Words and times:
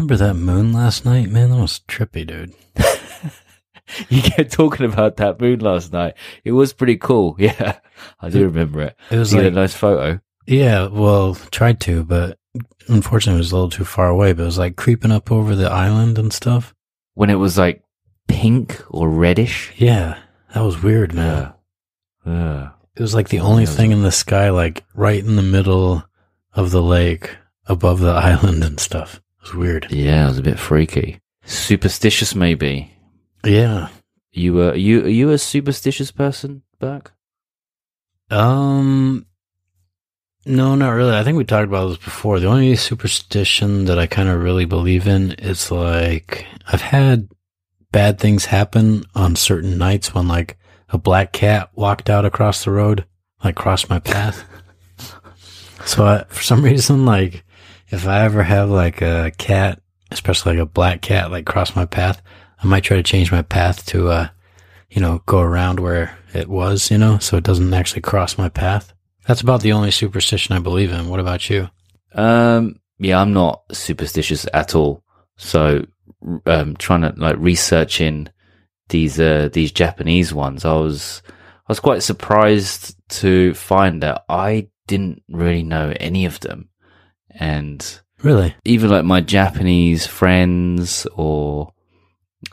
Remember 0.10 0.26
that 0.34 0.40
moon 0.40 0.74
last 0.74 1.06
night? 1.06 1.30
Man, 1.30 1.50
that 1.52 1.58
was 1.58 1.82
trippy, 1.88 2.26
dude. 2.26 2.54
You 4.08 4.22
kept 4.22 4.52
talking 4.52 4.86
about 4.86 5.18
that 5.18 5.42
moon 5.42 5.62
last 5.62 5.92
night. 5.92 6.14
It 6.44 6.52
was 6.52 6.74
pretty 6.74 6.96
cool. 6.98 7.36
Yeah, 7.40 7.80
I 8.22 8.30
do 8.30 8.44
remember 8.46 8.82
it. 8.84 8.96
It 9.10 9.18
was 9.18 9.34
like, 9.34 9.46
a 9.46 9.50
nice 9.52 9.74
photo. 9.74 10.20
yeah, 10.46 10.86
well, 10.88 11.34
tried 11.50 11.80
to, 11.82 12.04
but 12.04 12.38
unfortunately 12.88 13.38
it 13.40 13.42
was 13.42 13.52
a 13.52 13.56
little 13.56 13.72
too 13.72 13.86
far 13.86 14.08
away, 14.08 14.34
but 14.34 14.44
it 14.44 14.46
was 14.46 14.60
like 14.60 14.76
creeping 14.76 15.12
up 15.12 15.32
over 15.32 15.56
the 15.56 15.68
island 15.72 16.20
and 16.20 16.32
stuff. 16.32 16.76
When 17.16 17.32
it 17.32 17.36
was 17.36 17.58
like 17.58 17.84
pink 18.28 18.80
or 18.92 19.10
reddish. 19.10 19.72
Yeah, 19.76 20.20
that 20.54 20.62
was 20.62 20.84
weird, 20.84 21.16
man. 21.16 21.54
Yeah. 22.28 22.32
Yeah. 22.32 22.70
It 22.96 23.02
was 23.02 23.16
like 23.16 23.30
the 23.30 23.40
only 23.40 23.64
Yeah, 23.64 23.70
was- 23.70 23.76
thing 23.76 23.92
in 23.92 24.04
the 24.04 24.12
sky, 24.12 24.52
like 24.52 24.84
right 24.94 25.20
in 25.24 25.36
the 25.36 25.42
middle 25.42 26.04
of 26.54 26.70
the 26.70 26.84
lake 26.84 27.36
above 27.66 28.02
the 28.02 28.12
island 28.30 28.64
and 28.64 28.80
stuff. 28.80 29.20
It 29.40 29.44
was 29.44 29.56
weird. 29.56 29.88
Yeah, 29.92 30.26
it 30.26 30.30
was 30.30 30.38
a 30.38 30.44
bit 30.44 30.60
freaky. 30.60 31.20
Superstitious, 31.46 32.36
maybe. 32.36 32.94
Yeah. 33.44 33.90
You 34.32 34.54
were, 34.54 34.76
you, 34.76 35.06
are 35.06 35.10
you 35.10 35.30
a 35.32 35.38
superstitious 35.38 36.12
person, 36.12 36.64
Burke? 36.80 37.14
Um, 38.30 39.26
no, 40.46 40.76
not 40.76 40.92
really. 40.92 41.16
I 41.16 41.24
think 41.24 41.38
we 41.38 41.44
talked 41.44 41.68
about 41.68 41.90
this 41.90 41.98
before. 41.98 42.40
The 42.40 42.48
only 42.48 42.76
superstition 42.76 43.86
that 43.86 44.00
I 44.00 44.08
kind 44.08 44.30
of 44.30 44.42
really 44.42 44.66
believe 44.66 45.08
in 45.08 45.32
is 45.34 45.72
like 45.72 46.46
I've 46.68 46.82
had 46.82 47.30
bad 47.92 48.20
things 48.20 48.46
happen 48.46 49.04
on 49.16 49.36
certain 49.36 49.78
nights 49.78 50.14
when 50.14 50.28
like 50.28 50.58
a 50.90 50.98
black 50.98 51.34
cat 51.34 51.70
walked 51.74 52.10
out 52.10 52.26
across 52.26 52.64
the 52.64 52.72
road, 52.72 53.06
like 53.44 53.56
crossed 53.56 53.90
my 53.90 54.00
path. 54.00 54.44
so 55.86 56.06
I, 56.06 56.24
for 56.30 56.44
some 56.44 56.64
reason, 56.64 57.06
like 57.06 57.44
if 57.92 58.08
I 58.08 58.24
ever 58.24 58.44
have 58.44 58.70
like 58.70 59.02
a 59.02 59.32
cat, 59.38 59.82
especially 60.12 60.54
like 60.54 60.62
a 60.62 60.66
black 60.66 61.02
cat, 61.02 61.32
like 61.32 61.46
cross 61.46 61.76
my 61.76 61.86
path, 61.86 62.22
I 62.62 62.68
might 62.68 62.84
try 62.84 62.98
to 62.98 63.04
change 63.04 63.32
my 63.32 63.42
path 63.42 63.86
to, 63.88 64.10
uh, 64.10 64.28
you 64.90 65.02
know, 65.02 65.22
go 65.26 65.40
around 65.40 65.80
where 65.80 66.18
it 66.34 66.48
was, 66.48 66.92
you 66.92 66.98
know, 66.98 67.18
so 67.20 67.38
it 67.38 67.44
doesn't 67.44 67.74
actually 67.74 68.02
cross 68.02 68.38
my 68.38 68.50
path. 68.50 68.94
That's 69.28 69.42
about 69.42 69.62
the 69.62 69.74
only 69.74 69.92
superstition 69.92 70.56
I 70.56 70.60
believe 70.60 70.92
in. 70.92 71.10
What 71.10 71.20
about 71.20 71.50
you? 71.50 71.70
Um, 72.14 72.80
yeah, 72.98 73.20
I'm 73.22 73.34
not 73.34 73.64
superstitious 73.72 74.48
at 74.54 74.76
all. 74.76 75.04
So, 75.38 75.86
um, 76.46 76.76
trying 76.78 77.02
to 77.02 77.14
like 77.16 77.38
researching 77.38 78.28
these, 78.90 79.20
uh, 79.20 79.50
these 79.54 79.72
Japanese 79.72 80.34
ones, 80.34 80.66
I 80.66 80.74
was, 80.74 81.22
I 81.28 81.70
was 81.70 81.80
quite 81.80 82.04
surprised 82.04 82.96
to 83.10 83.54
find 83.54 84.04
that 84.04 84.26
I 84.28 84.68
didn't 84.88 85.24
really 85.30 85.64
know 85.64 85.94
any 86.00 86.26
of 86.26 86.40
them. 86.40 86.70
And 87.32 88.00
Really? 88.24 88.56
even 88.66 88.90
like 88.90 89.06
my 89.06 89.22
Japanese 89.22 90.06
friends 90.08 91.08
or, 91.16 91.74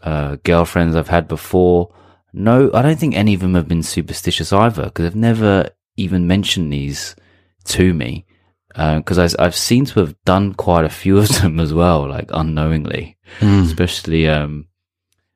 uh, 0.03 0.37
girlfriends 0.45 0.95
I've 0.97 1.09
had 1.09 1.29
before, 1.29 1.93
no, 2.33 2.71
I 2.75 2.83
don't 2.83 2.99
think 2.99 3.15
any 3.17 3.35
of 3.35 3.41
them 3.41 3.55
have 3.55 3.69
been 3.69 3.83
superstitious 3.83 4.53
either 4.53 4.85
because 4.85 5.05
they've 5.05 5.17
never 5.17 5.71
even 5.97 6.27
mentioned 6.27 6.73
these 6.73 7.17
to 7.65 7.95
me 7.95 8.27
because 8.75 9.19
I 9.19 9.43
I've 9.43 9.57
seen 9.57 9.87
to 9.87 10.01
have 10.01 10.15
done 10.27 10.53
quite 10.53 10.85
a 10.85 10.91
few 10.91 11.17
of 11.17 11.29
them 11.41 11.59
as 11.59 11.73
well, 11.73 12.07
like 12.09 12.29
unknowingly, 12.33 13.17
Mm. 13.41 13.65
especially 13.65 14.29
um 14.29 14.67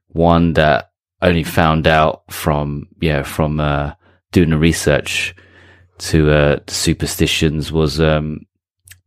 one 0.08 0.52
that 0.54 0.90
I 1.22 1.28
only 1.28 1.42
found 1.44 1.86
out 1.86 2.30
from 2.30 2.88
yeah 3.00 3.22
from 3.22 3.58
uh 3.60 3.92
doing 4.32 4.50
the 4.50 4.58
research 4.58 5.34
to 5.98 6.30
uh 6.30 6.58
superstitions 6.68 7.72
was 7.72 7.98
um 8.00 8.40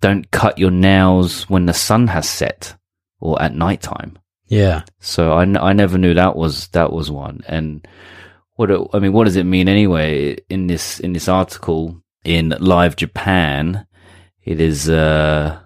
don't 0.03 0.29
cut 0.31 0.59
your 0.59 0.69
nails 0.69 1.49
when 1.49 1.65
the 1.65 1.73
sun 1.73 2.07
has 2.07 2.29
set 2.29 2.75
or 3.21 3.41
at 3.41 3.55
night 3.55 3.81
time. 3.81 4.19
Yeah. 4.47 4.83
So 4.99 5.31
I, 5.31 5.43
n- 5.43 5.55
I 5.55 5.71
never 5.71 5.97
knew 5.97 6.13
that 6.13 6.35
was 6.35 6.67
that 6.69 6.91
was 6.91 7.09
one. 7.09 7.41
And 7.47 7.87
what 8.55 8.69
it, 8.69 8.81
I 8.93 8.99
mean, 8.99 9.13
what 9.13 9.23
does 9.23 9.37
it 9.37 9.45
mean 9.45 9.69
anyway? 9.69 10.37
In 10.49 10.67
this 10.67 10.99
in 10.99 11.13
this 11.13 11.29
article 11.29 12.03
in 12.25 12.49
Live 12.59 12.97
Japan, 12.97 13.87
it 14.43 14.59
is 14.59 14.89
uh, 14.89 15.57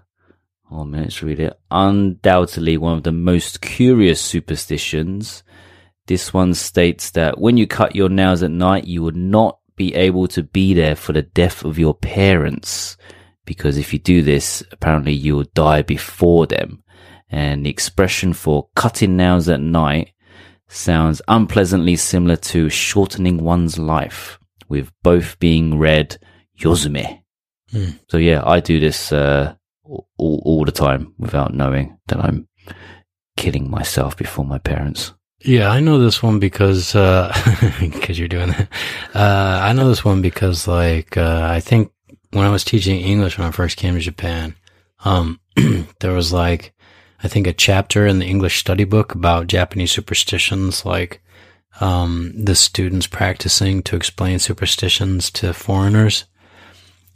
oh 0.70 0.86
man, 0.86 1.02
let's 1.02 1.24
read 1.24 1.40
it. 1.40 1.60
Undoubtedly 1.72 2.78
one 2.78 2.96
of 2.96 3.04
the 3.04 3.12
most 3.12 3.62
curious 3.62 4.22
superstitions. 4.22 5.44
This 6.06 6.32
one 6.32 6.54
states 6.54 7.10
that 7.12 7.40
when 7.40 7.58
you 7.58 7.66
cut 7.66 7.96
your 7.96 8.08
nails 8.08 8.44
at 8.44 8.52
night, 8.52 8.86
you 8.86 9.02
would 9.02 9.18
not 9.18 9.58
be 9.76 9.96
able 9.96 10.28
to 10.28 10.44
be 10.44 10.76
there 10.76 10.96
for 10.96 11.12
the 11.12 11.24
death 11.24 11.66
of 11.66 11.80
your 11.80 11.96
parents. 11.96 12.98
Because 13.48 13.80
if 13.80 13.92
you 13.94 13.98
do 13.98 14.22
this, 14.22 14.64
apparently 14.72 15.14
you 15.14 15.38
will 15.38 15.52
die 15.56 15.82
before 15.82 16.46
them 16.46 16.84
and 17.30 17.66
the 17.66 17.70
expression 17.70 18.34
for 18.34 18.70
cutting 18.76 19.18
nails 19.18 19.50
at 19.50 19.60
night 19.60 20.12
sounds 20.68 21.22
unpleasantly 21.28 21.96
similar 21.96 22.36
to 22.36 22.70
shortening 22.70 23.44
one's 23.44 23.78
life, 23.78 24.40
with 24.68 24.92
both 25.04 25.40
being 25.40 25.78
read 25.78 26.18
yozume. 26.60 27.22
Hmm. 27.72 27.90
So 28.10 28.18
yeah, 28.18 28.44
I 28.46 28.60
do 28.60 28.80
this 28.80 29.12
uh, 29.12 29.56
all, 29.84 30.08
all 30.18 30.66
the 30.66 30.72
time 30.72 31.14
without 31.18 31.54
knowing 31.54 31.98
that 32.08 32.20
I'm 32.20 32.48
killing 33.36 33.70
myself 33.70 34.18
before 34.18 34.46
my 34.46 34.58
parents. 34.58 35.14
Yeah, 35.42 35.70
I 35.70 35.80
know 35.80 36.00
this 36.00 36.24
one 36.24 36.40
because, 36.40 36.96
uh, 36.96 37.32
cause 38.02 38.18
you're 38.18 38.28
doing 38.28 38.50
that. 38.50 38.70
Uh, 39.14 39.60
I 39.64 39.74
know 39.74 39.88
this 39.88 40.04
one 40.04 40.22
because 40.22 40.68
like, 40.68 41.16
uh, 41.16 41.48
I 41.50 41.60
think 41.60 41.92
when 42.38 42.46
I 42.46 42.52
was 42.52 42.64
teaching 42.64 43.02
English 43.02 43.38
when 43.38 43.48
I 43.48 43.52
first 43.52 43.78
came 43.78 43.96
to 43.96 44.00
Japan, 44.00 44.56
um, 45.04 45.40
there 46.00 46.14
was 46.14 46.32
like, 46.32 46.74
I 47.24 47.28
think 47.28 47.48
a 47.48 47.54
chapter 47.54 48.06
in 48.06 48.20
the 48.20 48.28
English 48.28 48.60
study 48.60 48.84
book 48.84 49.16
about 49.16 49.48
Japanese 49.48 49.92
superstitions, 49.92 50.86
like, 50.86 51.22
um, 51.82 52.34
the 52.36 52.56
students 52.56 53.08
practicing 53.08 53.82
to 53.84 53.96
explain 53.96 54.40
superstitions 54.40 55.32
to 55.32 55.54
foreigners. 55.54 56.26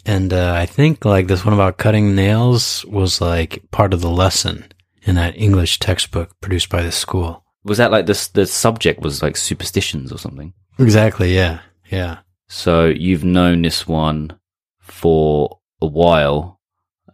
And, 0.06 0.34
uh, 0.34 0.56
I 0.58 0.66
think 0.66 1.06
like 1.06 1.28
this 1.28 1.46
one 1.46 1.53
about 1.53 1.78
cutting 1.78 2.16
nails 2.16 2.84
was 2.85 3.22
like 3.22 3.64
part 3.70 3.94
of 3.94 4.02
the 4.02 4.09
lesson 4.09 4.66
in 5.03 5.16
that 5.16 5.38
English 5.38 5.79
textbook 5.79 6.40
produced 6.41 6.70
by 6.70 6.82
the 6.82 6.91
school. 6.91 7.44
Was 7.64 7.78
that 7.78 7.91
like 7.91 8.08
this? 8.08 8.28
The 8.28 8.47
subject 8.47 9.02
was 9.02 9.22
like 9.22 9.38
superstitions 9.38 10.12
or 10.12 10.17
something. 10.17 10.53
Exactly. 10.79 11.35
Yeah. 11.35 11.59
Yeah. 11.91 12.20
So 12.47 12.88
you've 12.88 13.24
known 13.24 13.62
this 13.62 13.88
one 13.88 14.34
for 14.81 15.59
a 15.81 15.87
while, 15.87 16.59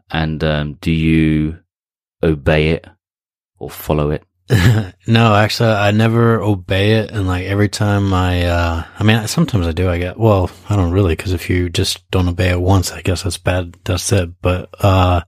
and 0.09 0.43
um, 0.43 0.73
do 0.81 0.91
you 0.91 1.59
obey 2.23 2.69
it 2.69 2.87
or 3.59 3.69
follow 3.69 4.11
it? 4.11 4.23
no, 5.07 5.35
actually, 5.35 5.69
I 5.69 5.91
never 5.91 6.41
obey 6.41 6.93
it. 6.93 7.11
And 7.11 7.27
like 7.27 7.45
every 7.45 7.67
time 7.67 8.13
I, 8.13 8.45
uh, 8.45 8.83
I 8.97 9.03
mean, 9.03 9.27
sometimes 9.27 9.67
I 9.67 9.73
do, 9.73 9.89
I 9.89 9.97
get, 9.97 10.17
well, 10.17 10.49
I 10.69 10.77
don't 10.77 10.91
really, 10.93 11.15
cause 11.17 11.33
if 11.33 11.49
you 11.49 11.69
just 11.69 12.09
don't 12.11 12.29
obey 12.29 12.51
it 12.51 12.61
once, 12.61 12.91
I 12.91 13.01
guess 13.01 13.23
that's 13.23 13.37
bad. 13.37 13.75
That's 13.83 14.09
it. 14.13 14.41
But, 14.41 14.69
uh, 14.79 15.21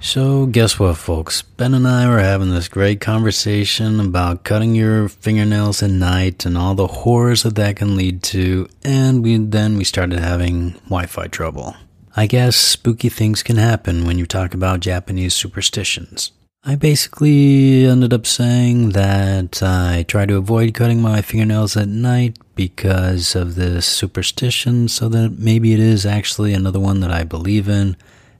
so 0.00 0.46
guess 0.46 0.78
what, 0.78 0.96
folks? 0.96 1.42
Ben 1.42 1.74
and 1.74 1.86
I 1.86 2.08
were 2.08 2.20
having 2.20 2.50
this 2.50 2.68
great 2.68 3.00
conversation 3.00 4.00
about 4.00 4.44
cutting 4.44 4.74
your 4.74 5.08
fingernails 5.08 5.82
at 5.82 5.90
night 5.90 6.46
and 6.46 6.56
all 6.56 6.74
the 6.74 6.86
horrors 6.86 7.42
that 7.42 7.56
that 7.56 7.76
can 7.76 7.96
lead 7.96 8.22
to. 8.24 8.68
And 8.84 9.22
we, 9.22 9.36
then 9.36 9.76
we 9.76 9.84
started 9.84 10.18
having 10.18 10.70
Wi-Fi 10.84 11.26
trouble. 11.28 11.76
I 12.16 12.26
guess 12.26 12.56
spooky 12.56 13.08
things 13.08 13.42
can 13.42 13.56
happen 13.56 14.04
when 14.04 14.18
you 14.18 14.26
talk 14.26 14.54
about 14.54 14.80
Japanese 14.80 15.34
superstitions. 15.34 16.32
I 16.64 16.74
basically 16.74 17.86
ended 17.86 18.12
up 18.12 18.26
saying 18.26 18.90
that 18.90 19.62
I 19.62 20.04
try 20.08 20.26
to 20.26 20.36
avoid 20.36 20.74
cutting 20.74 21.00
my 21.00 21.22
fingernails 21.22 21.76
at 21.76 21.88
night 21.88 22.36
because 22.56 23.36
of 23.36 23.54
this 23.54 23.86
superstition, 23.86 24.88
so 24.88 25.08
that 25.08 25.38
maybe 25.38 25.72
it 25.72 25.80
is 25.80 26.04
actually 26.04 26.52
another 26.52 26.80
one 26.80 26.98
that 27.00 27.12
I 27.12 27.22
believe 27.22 27.68
in. 27.68 27.96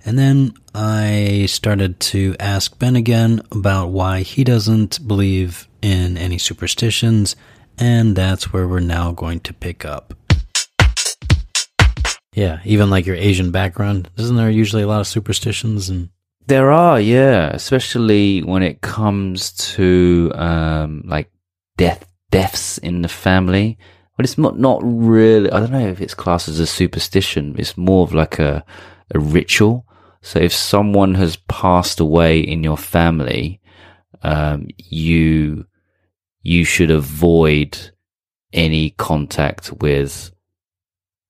And 0.08 0.18
then 0.18 0.54
I 0.74 1.44
started 1.50 2.00
to 2.00 2.34
ask 2.40 2.78
Ben 2.78 2.96
again 2.96 3.42
about 3.52 3.90
why 3.90 4.22
he 4.22 4.42
doesn't 4.42 5.06
believe 5.06 5.68
in 5.82 6.16
any 6.16 6.38
superstitions, 6.38 7.36
and 7.76 8.16
that's 8.16 8.50
where 8.50 8.66
we're 8.66 8.80
now 8.80 9.12
going 9.12 9.40
to 9.40 9.52
pick 9.52 9.84
up. 9.84 10.14
Yeah, 12.34 12.60
even 12.64 12.88
like 12.88 13.04
your 13.04 13.16
Asian 13.16 13.50
background, 13.50 14.08
isn't 14.16 14.34
there 14.34 14.48
usually 14.48 14.82
a 14.82 14.86
lot 14.86 15.00
of 15.00 15.06
superstitions 15.06 15.90
and 15.90 16.08
There 16.46 16.72
are, 16.72 16.98
yeah, 16.98 17.50
especially 17.50 18.40
when 18.40 18.62
it 18.62 18.80
comes 18.80 19.52
to 19.74 20.32
um, 20.36 21.02
like 21.04 21.30
death 21.76 22.10
deaths 22.30 22.78
in 22.78 23.02
the 23.02 23.08
family. 23.08 23.76
But 24.16 24.24
it's 24.24 24.38
not 24.38 24.58
not 24.58 24.80
really. 24.82 25.50
I 25.50 25.60
don't 25.60 25.70
know 25.70 25.86
if 25.86 26.00
it's 26.00 26.14
classed 26.14 26.48
as 26.48 26.60
a 26.60 26.66
superstition. 26.66 27.56
It's 27.58 27.76
more 27.76 28.04
of 28.04 28.14
like 28.14 28.38
a 28.38 28.64
a 29.14 29.18
ritual. 29.18 29.84
So 30.20 30.40
if 30.40 30.52
someone 30.52 31.14
has 31.14 31.36
passed 31.48 32.00
away 32.00 32.40
in 32.40 32.64
your 32.64 32.76
family, 32.76 33.60
um, 34.22 34.68
you 34.76 35.66
you 36.42 36.64
should 36.64 36.90
avoid 36.90 37.78
any 38.52 38.90
contact 38.90 39.72
with 39.80 40.32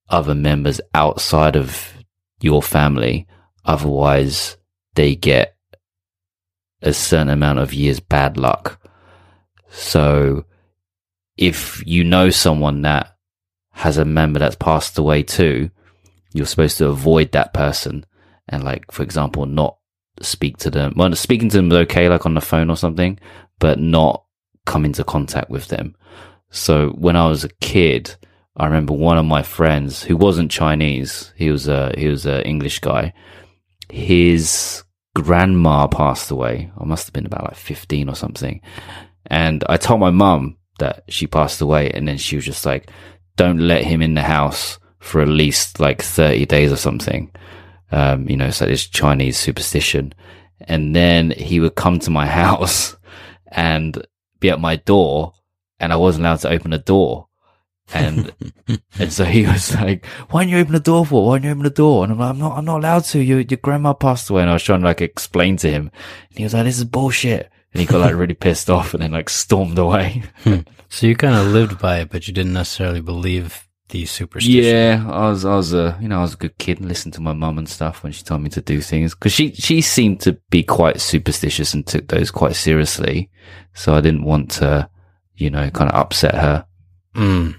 other 0.09 0.35
members 0.35 0.81
outside 0.95 1.57
of 1.57 1.95
your 2.41 2.63
family. 2.63 3.27
Otherwise, 3.65 4.57
they 4.95 5.15
get 5.15 5.57
a 6.83 6.93
certain 6.93 7.29
amount 7.29 7.59
of 7.59 7.75
years 7.75 8.01
bad 8.01 8.37
luck. 8.37 8.81
So 9.71 10.45
if 11.37 11.83
you 11.87 12.05
know 12.05 12.31
someone 12.31 12.83
that 12.83 13.17
has 13.73 13.99
a 13.99 14.05
member 14.05 14.39
that's 14.39 14.57
passed 14.57 14.99
away 14.99 15.23
too, 15.23 15.71
you're 16.33 16.47
supposed 16.47 16.79
to 16.79 16.87
avoid 16.87 17.33
that 17.33 17.53
person 17.53 18.05
and 18.49 18.65
like, 18.65 18.91
for 18.91 19.03
example, 19.03 19.47
not 19.47 19.79
speak 20.21 20.57
to 20.59 20.71
them. 20.71 20.95
Well, 20.97 21.15
speaking 21.15 21.49
to 21.51 21.57
them 21.59 21.71
is 21.71 21.79
okay, 21.79 22.09
like 22.09 22.27
on 22.27 22.35
the 22.35 22.41
phone 22.41 22.71
or 22.71 22.77
something, 22.77 23.19
but 23.59 23.79
not 23.79 24.25
come 24.67 24.85
into 24.85 25.05
contact 25.05 25.51
with 25.51 25.69
them. 25.69 25.97
So 26.51 26.91
when 26.91 27.17
I 27.17 27.29
was 27.29 27.45
a 27.45 27.51
kid, 27.61 28.15
I 28.57 28.67
remember 28.67 28.93
one 28.95 29.19
of 29.19 29.25
my 29.25 29.43
friends 29.43 30.03
who 30.03 30.17
wasn't 30.17 30.51
Chinese. 30.51 31.33
He 31.37 31.51
was 31.51 31.69
a, 31.69 31.95
he 31.97 32.09
was 32.09 32.27
a 32.27 32.47
English 32.47 32.81
guy. 32.81 33.13
His 33.89 34.83
grandma 35.15 35.87
passed 35.87 36.31
away. 36.31 36.71
I 36.79 36.85
must 36.85 37.07
have 37.07 37.13
been 37.13 37.27
about 37.27 37.45
like 37.45 37.57
15 37.57 38.09
or 38.09 38.15
something. 38.15 38.61
And 39.27 39.65
I 39.69 39.77
told 39.77 40.01
my 40.01 40.11
mum 40.11 40.57
that 40.79 41.05
she 41.09 41.27
passed 41.27 41.61
away 41.61 41.91
and 41.91 42.07
then 42.07 42.19
she 42.19 42.37
was 42.37 42.45
just 42.45 42.65
like, 42.65 42.91
don't 43.37 43.59
let 43.59 43.85
him 43.85 44.03
in 44.03 44.15
the 44.15 44.23
house 44.23 44.79
for 44.99 45.21
at 45.21 45.29
least 45.29 45.81
like 45.81 46.03
30 46.03 46.47
days 46.47 46.73
or 46.73 46.77
something. 46.77 47.31
Um, 47.91 48.29
you 48.29 48.37
know, 48.37 48.47
it's 48.47 48.61
like 48.61 48.71
this 48.71 48.87
Chinese 48.87 49.39
superstition. 49.39 50.15
And 50.61 50.95
then 50.95 51.31
he 51.31 51.61
would 51.61 51.75
come 51.75 51.99
to 52.01 52.11
my 52.11 52.27
house 52.43 52.97
and 53.47 54.07
be 54.41 54.51
at 54.51 54.61
my 54.61 54.77
door 54.77 55.35
and 55.81 55.93
I 55.93 55.97
wasn't 55.97 56.27
allowed 56.27 56.41
to 56.41 56.51
open 56.51 56.73
the 56.73 56.79
door. 56.79 57.29
And, 57.95 58.33
and 58.99 59.13
so 59.13 59.25
he 59.25 59.47
was 59.47 59.75
like, 59.75 60.05
why 60.31 60.43
don't 60.43 60.51
you 60.51 60.59
open 60.59 60.75
the 60.75 60.81
door 60.81 61.07
for? 61.07 61.27
Why 61.27 61.39
don't 61.39 61.45
you 61.45 61.51
open 61.53 61.63
the 61.63 61.71
door? 61.71 62.05
And 62.05 62.13
I'm 62.13 62.19
like, 62.19 62.31
I'm 62.31 62.39
not, 62.39 62.59
I'm 62.59 62.65
not 62.65 62.79
allowed 62.79 63.05
to. 63.05 63.21
Your, 63.21 63.41
your 63.41 63.59
grandma 63.59 63.95
passed 63.95 64.29
away. 64.29 64.43
And 64.43 64.51
I 64.51 64.55
was 64.55 64.63
trying 64.63 64.81
to 64.81 64.87
like 64.87 65.01
explain 65.01 65.57
to 65.59 65.71
him 65.71 65.91
and 66.29 66.39
he 66.39 66.45
was 66.45 66.55
like, 66.55 66.65
this 66.65 66.79
is 66.79 66.85
bullshit. 66.85 67.51
And 67.73 67.81
he 67.81 67.87
got 67.87 68.01
like 68.01 68.15
really 68.15 68.35
pissed 68.35 68.69
off 68.69 68.95
and 68.95 69.03
then 69.03 69.13
like 69.13 69.31
stormed 69.31 69.79
away. 69.79 70.25
so 70.89 71.07
you 71.07 71.17
kind 71.17 71.35
of 71.35 71.47
lived 71.47 71.79
by 71.79 72.01
it, 72.01 72.11
but 72.11 72.27
you 72.29 72.35
didn't 72.35 72.55
necessarily 72.55 73.01
believe 73.01 73.68
these 73.89 74.11
superstitions. 74.11 74.67
Yeah, 74.67 75.05
I 75.09 75.29
was, 75.29 75.45
I 75.45 75.57
was 75.57 75.73
a, 75.73 75.99
you 76.01 76.09
know, 76.09 76.19
I 76.19 76.23
was 76.23 76.35
a 76.35 76.39
good 76.39 76.57
kid 76.59 76.81
and 76.81 76.89
listened 76.89 77.15
to 77.15 77.21
my 77.21 77.33
mum 77.33 77.59
and 77.59 77.69
stuff 77.69 78.03
when 78.03 78.13
she 78.13 78.23
told 78.23 78.43
me 78.43 78.51
to 78.51 78.61
do 78.61 78.81
things 78.81 79.15
because 79.15 79.33
she, 79.33 79.53
she 79.53 79.81
seemed 79.81 80.21
to 80.21 80.33
be 80.51 80.63
quite 80.63 81.01
superstitious 81.01 81.75
and 81.75 81.87
took 81.87 82.09
those 82.09 82.31
quite 82.31 82.57
seriously. 82.57 83.31
So 83.75 83.95
I 83.95 84.01
didn't 84.01 84.25
want 84.25 84.51
to, 84.53 84.89
you 85.37 85.51
know, 85.51 85.71
kind 85.71 85.91
of 85.91 85.97
upset 85.97 86.35
her. 86.35 86.67
Mm. 87.15 87.57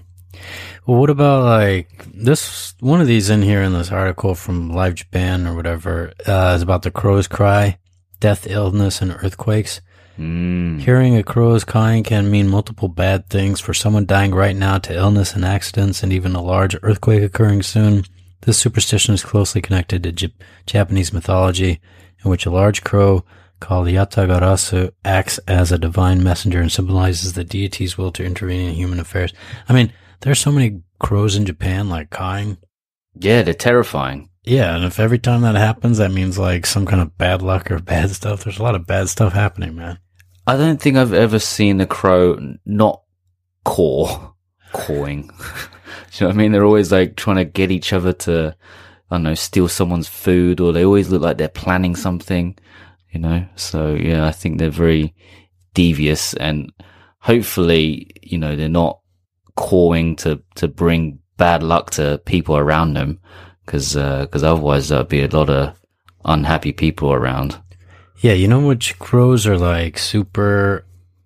Well, 0.86 0.98
what 0.98 1.10
about 1.10 1.44
like 1.44 2.06
this? 2.12 2.74
One 2.80 3.00
of 3.00 3.06
these 3.06 3.30
in 3.30 3.42
here 3.42 3.62
in 3.62 3.72
this 3.72 3.92
article 3.92 4.34
from 4.34 4.70
Live 4.70 4.94
Japan 4.94 5.46
or 5.46 5.54
whatever 5.54 6.12
uh, 6.26 6.54
is 6.56 6.62
about 6.62 6.82
the 6.82 6.90
crow's 6.90 7.28
cry, 7.28 7.78
death, 8.18 8.46
illness, 8.48 9.02
and 9.02 9.12
earthquakes. 9.12 9.80
Mm. 10.18 10.80
Hearing 10.80 11.16
a 11.16 11.22
crow's 11.22 11.64
cawing 11.64 12.02
can 12.04 12.30
mean 12.30 12.48
multiple 12.48 12.88
bad 12.88 13.28
things 13.28 13.60
for 13.60 13.72
someone 13.72 14.06
dying 14.06 14.34
right 14.34 14.56
now 14.56 14.78
to 14.78 14.94
illness 14.94 15.34
and 15.34 15.44
accidents 15.44 16.02
and 16.02 16.12
even 16.12 16.34
a 16.34 16.42
large 16.42 16.76
earthquake 16.82 17.22
occurring 17.22 17.62
soon. 17.62 18.04
This 18.42 18.58
superstition 18.58 19.14
is 19.14 19.24
closely 19.24 19.60
connected 19.60 20.02
to 20.02 20.12
J- 20.12 20.34
Japanese 20.66 21.12
mythology, 21.12 21.80
in 22.24 22.30
which 22.30 22.46
a 22.46 22.50
large 22.50 22.82
crow 22.82 23.24
called 23.60 23.88
Yatagarasu 23.88 24.90
acts 25.04 25.38
as 25.46 25.70
a 25.70 25.78
divine 25.78 26.22
messenger 26.22 26.60
and 26.60 26.72
symbolizes 26.72 27.34
the 27.34 27.44
deity's 27.44 27.98
will 27.98 28.10
to 28.12 28.24
intervene 28.24 28.68
in 28.68 28.74
human 28.74 28.98
affairs. 28.98 29.32
I 29.68 29.74
mean, 29.74 29.92
there's 30.20 30.38
so 30.38 30.50
many 30.50 30.80
crows 30.98 31.36
in 31.36 31.44
Japan, 31.44 31.88
like 31.88 32.10
cawing. 32.10 32.56
Yeah, 33.14 33.42
they're 33.42 33.54
terrifying. 33.54 34.29
Yeah, 34.42 34.74
and 34.74 34.84
if 34.84 34.98
every 34.98 35.18
time 35.18 35.42
that 35.42 35.54
happens, 35.54 35.98
that 35.98 36.12
means 36.12 36.38
like 36.38 36.64
some 36.64 36.86
kind 36.86 37.02
of 37.02 37.16
bad 37.18 37.42
luck 37.42 37.70
or 37.70 37.78
bad 37.80 38.10
stuff. 38.10 38.44
There's 38.44 38.58
a 38.58 38.62
lot 38.62 38.74
of 38.74 38.86
bad 38.86 39.08
stuff 39.08 39.32
happening, 39.32 39.76
man. 39.76 39.98
I 40.46 40.56
don't 40.56 40.80
think 40.80 40.96
I've 40.96 41.12
ever 41.12 41.38
seen 41.38 41.80
a 41.80 41.86
crow 41.86 42.38
not 42.64 43.02
caw, 43.64 44.32
cawing. 44.72 45.30
You 46.12 46.24
know 46.24 46.28
what 46.28 46.34
I 46.34 46.38
mean? 46.38 46.52
They're 46.52 46.64
always 46.64 46.90
like 46.92 47.16
trying 47.16 47.36
to 47.36 47.44
get 47.44 47.70
each 47.70 47.92
other 47.92 48.12
to, 48.12 48.56
I 49.10 49.14
don't 49.14 49.22
know, 49.22 49.34
steal 49.34 49.68
someone's 49.68 50.08
food, 50.08 50.60
or 50.60 50.72
they 50.72 50.84
always 50.84 51.08
look 51.08 51.22
like 51.22 51.38
they're 51.38 51.48
planning 51.48 51.94
something, 51.94 52.58
you 53.10 53.20
know? 53.20 53.46
So 53.56 53.94
yeah, 53.94 54.26
I 54.26 54.32
think 54.32 54.58
they're 54.58 54.70
very 54.70 55.14
devious 55.72 56.34
and 56.34 56.72
hopefully, 57.20 58.10
you 58.22 58.38
know, 58.38 58.56
they're 58.56 58.68
not 58.68 59.00
cawing 59.56 60.16
to, 60.16 60.42
to 60.56 60.68
bring 60.68 61.20
bad 61.36 61.62
luck 61.62 61.90
to 61.92 62.20
people 62.24 62.56
around 62.56 62.94
them. 62.94 63.20
Cause, 63.70 63.96
uh, 63.96 64.26
cause 64.26 64.42
otherwise 64.42 64.88
there'd 64.88 65.06
be 65.06 65.22
a 65.22 65.28
lot 65.28 65.48
of 65.48 65.78
unhappy 66.24 66.72
people 66.72 67.12
around. 67.12 67.56
Yeah, 68.18 68.32
you 68.32 68.48
know 68.48 68.66
which 68.66 68.98
crows 68.98 69.46
are 69.46 69.56
like 69.56 69.96
super, 69.96 70.84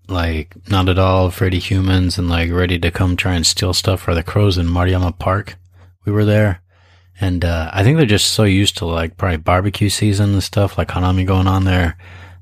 like 0.09 0.55
not 0.69 0.91
at 0.91 0.99
all 0.99 1.25
afraid 1.25 1.55
of 1.55 1.65
humans 1.65 2.19
and 2.19 2.29
like 2.29 2.53
ready 2.53 2.79
to 2.79 2.91
come 2.91 3.17
try 3.17 3.33
and 3.33 3.47
steal 3.47 3.73
stuff 3.73 4.07
are 4.07 4.15
the 4.15 4.23
crows 4.23 4.59
in 4.59 4.67
Maruyama 4.67 5.19
Park. 5.19 5.57
We 6.05 6.13
were 6.13 6.27
there. 6.27 6.61
And, 7.19 7.47
uh, 7.47 7.71
I 7.73 7.83
think 7.83 7.97
they're 7.97 8.05
just 8.05 8.33
so 8.33 8.45
used 8.45 8.77
to 8.77 8.85
like 8.85 9.17
probably 9.17 9.39
barbecue 9.39 9.89
season 9.89 10.35
and 10.35 10.43
stuff, 10.43 10.77
like 10.77 10.89
Hanami 10.89 11.25
going 11.27 11.47
on 11.47 11.65
there, 11.65 11.97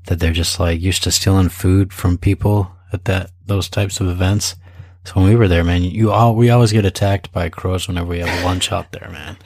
that 0.07 0.19
they're 0.19 0.33
just 0.33 0.59
like 0.59 0.81
used 0.81 1.03
to 1.03 1.11
stealing 1.11 1.47
food 1.47 1.93
from 1.93 2.17
people 2.17 2.75
at 2.91 3.05
that, 3.05 3.31
those 3.45 3.69
types 3.69 4.01
of 4.01 4.09
events. 4.09 4.57
So 5.05 5.13
when 5.13 5.29
we 5.29 5.37
were 5.37 5.47
there, 5.47 5.63
man, 5.63 5.83
you 5.83 6.11
all, 6.11 6.35
we 6.35 6.49
always 6.49 6.73
get 6.73 6.83
attacked 6.83 7.31
by 7.31 7.47
crows 7.47 7.87
whenever 7.87 8.07
we 8.07 8.19
have 8.19 8.43
lunch 8.43 8.69
out 8.69 8.91
there, 8.91 9.09
man. 9.09 9.37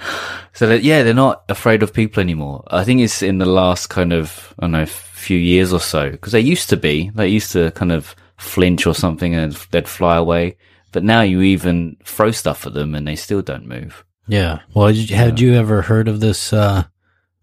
So 0.52 0.66
that, 0.66 0.82
yeah, 0.82 1.04
they're 1.04 1.14
not 1.14 1.44
afraid 1.48 1.82
of 1.82 1.94
people 1.94 2.20
anymore. 2.20 2.64
I 2.66 2.84
think 2.84 3.00
it's 3.00 3.22
in 3.22 3.38
the 3.38 3.46
last 3.46 3.86
kind 3.86 4.12
of, 4.12 4.52
I 4.58 4.64
don't 4.64 4.72
know, 4.72 4.84
few 4.84 5.38
years 5.38 5.72
or 5.72 5.80
so, 5.80 6.10
because 6.10 6.32
they 6.32 6.40
used 6.40 6.68
to 6.70 6.76
be, 6.76 7.10
they 7.14 7.28
used 7.28 7.52
to 7.52 7.70
kind 7.70 7.92
of 7.92 8.14
flinch 8.36 8.86
or 8.86 8.94
something 8.94 9.34
and 9.34 9.52
they'd 9.70 9.88
fly 9.88 10.16
away. 10.16 10.56
But 10.92 11.04
now 11.04 11.22
you 11.22 11.40
even 11.40 11.96
throw 12.04 12.30
stuff 12.30 12.66
at 12.66 12.74
them 12.74 12.94
and 12.94 13.06
they 13.06 13.16
still 13.16 13.42
don't 13.42 13.66
move. 13.66 14.04
Yeah. 14.26 14.60
Well, 14.74 14.88
had 14.88 14.96
you, 14.96 15.16
had 15.16 15.40
you 15.40 15.54
ever 15.54 15.82
heard 15.82 16.08
of 16.08 16.20
this, 16.20 16.52
uh, 16.52 16.84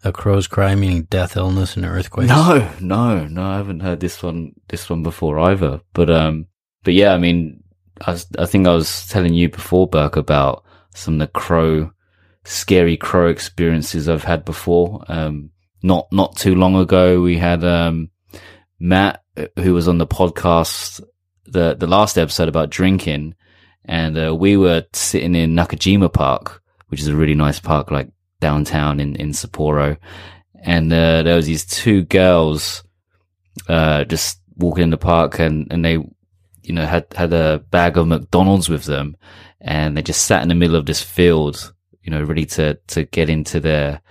a 0.03 0.11
crow's 0.11 0.47
cry 0.47 0.75
meaning 0.75 1.03
death, 1.03 1.37
illness, 1.37 1.75
and 1.75 1.85
earthquakes? 1.85 2.29
No, 2.29 2.69
no, 2.79 3.25
no, 3.25 3.43
I 3.43 3.57
haven't 3.57 3.79
heard 3.79 3.99
this 3.99 4.21
one, 4.21 4.51
this 4.67 4.89
one 4.89 5.01
before 5.01 5.39
either. 5.39 5.81
But, 5.93 6.09
um, 6.09 6.47
but 6.83 6.93
yeah, 6.93 7.13
I 7.13 7.17
mean, 7.17 7.63
I, 8.05 8.11
was, 8.11 8.27
I 8.37 8.45
think 8.45 8.67
I 8.67 8.73
was 8.73 9.07
telling 9.07 9.33
you 9.33 9.49
before, 9.49 9.87
Burke, 9.87 10.17
about 10.17 10.65
some 10.93 11.15
of 11.15 11.19
the 11.19 11.27
crow, 11.27 11.91
scary 12.47 12.95
crow 12.95 13.27
experiences 13.27 14.07
I've 14.07 14.23
had 14.23 14.45
before. 14.45 15.03
Um, 15.09 15.51
not, 15.83 16.07
not 16.11 16.37
too 16.37 16.55
long 16.55 16.75
ago, 16.75 17.21
we 17.21 17.37
had, 17.37 17.63
um, 17.63 18.09
Matt, 18.79 19.21
who 19.57 19.73
was 19.73 19.87
on 19.87 19.97
the 19.97 20.07
podcast, 20.07 21.01
the, 21.45 21.75
the 21.75 21.87
last 21.87 22.17
episode 22.17 22.47
about 22.47 22.69
drinking. 22.69 23.35
And, 23.83 24.17
uh, 24.17 24.33
we 24.33 24.55
were 24.55 24.85
sitting 24.93 25.35
in 25.35 25.55
Nakajima 25.55 26.11
Park, 26.11 26.63
which 26.87 27.01
is 27.01 27.07
a 27.07 27.15
really 27.15 27.35
nice 27.35 27.59
park, 27.59 27.91
like 27.91 28.09
downtown 28.39 28.99
in, 29.01 29.15
in 29.17 29.31
Sapporo. 29.31 29.97
And, 30.55 30.91
uh, 30.91 31.23
there 31.23 31.35
was 31.35 31.47
these 31.47 31.65
two 31.65 32.03
girls, 32.03 32.83
uh, 33.67 34.05
just 34.05 34.39
walking 34.55 34.83
in 34.83 34.89
the 34.89 34.97
park 34.97 35.39
and, 35.39 35.71
and 35.71 35.83
they, 35.83 35.97
you 36.63 36.73
know, 36.73 36.85
had, 36.85 37.07
had 37.13 37.33
a 37.33 37.59
bag 37.71 37.97
of 37.97 38.07
McDonald's 38.07 38.69
with 38.69 38.85
them 38.85 39.17
and 39.59 39.97
they 39.97 40.01
just 40.01 40.25
sat 40.25 40.41
in 40.41 40.47
the 40.47 40.55
middle 40.55 40.75
of 40.75 40.85
this 40.85 41.01
field, 41.01 41.73
you 42.07 42.11
know, 42.11 42.23
ready 42.23 42.45
to, 42.45 42.75
to 42.87 43.03
get 43.03 43.29
into 43.29 43.59
their, 43.59 44.01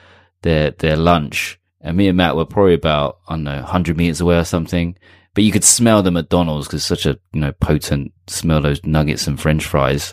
their, 0.43 0.71
their 0.73 0.97
lunch. 0.97 1.59
And 1.81 1.97
me 1.97 2.09
and 2.09 2.17
Matt 2.19 2.37
were 2.37 2.45
probably 2.45 2.75
about, 2.75 3.21
I 3.27 3.33
don't 3.33 3.45
know, 3.45 3.55
100 3.57 3.97
meters 3.97 4.21
away 4.21 4.37
or 4.37 4.45
something. 4.45 4.99
But 5.33 5.45
you 5.45 5.51
could 5.51 5.65
smell 5.65 6.03
the 6.03 6.11
McDonald's 6.11 6.67
because 6.67 6.85
such 6.85 7.07
a, 7.07 7.19
you 7.33 7.41
know, 7.41 7.53
potent 7.53 8.13
smell 8.27 8.61
those 8.61 8.85
nuggets 8.85 9.27
and 9.27 9.41
french 9.41 9.65
fries. 9.65 10.13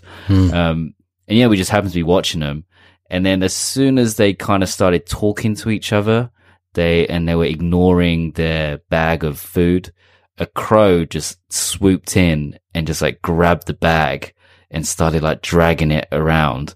Um, 0.53 0.93
and 1.27 1.37
yeah, 1.37 1.47
we 1.47 1.57
just 1.57 1.71
happened 1.71 1.91
to 1.91 1.99
be 1.99 2.03
watching 2.03 2.39
them. 2.39 2.63
And 3.09 3.25
then 3.25 3.43
as 3.43 3.53
soon 3.53 3.99
as 3.99 4.15
they 4.15 4.33
kind 4.33 4.63
of 4.63 4.69
started 4.69 5.05
talking 5.05 5.55
to 5.55 5.69
each 5.69 5.91
other, 5.91 6.31
they, 6.75 7.05
and 7.07 7.27
they 7.27 7.35
were 7.35 7.43
ignoring 7.43 8.31
their 8.31 8.77
bag 8.89 9.25
of 9.25 9.39
food, 9.39 9.91
a 10.37 10.45
crow 10.45 11.03
just 11.03 11.37
swooped 11.51 12.15
in 12.15 12.57
and 12.73 12.87
just 12.87 13.01
like 13.01 13.21
grabbed 13.21 13.67
the 13.67 13.73
bag 13.73 14.33
and 14.71 14.87
started 14.87 15.21
like 15.21 15.41
dragging 15.41 15.91
it 15.91 16.07
around. 16.13 16.75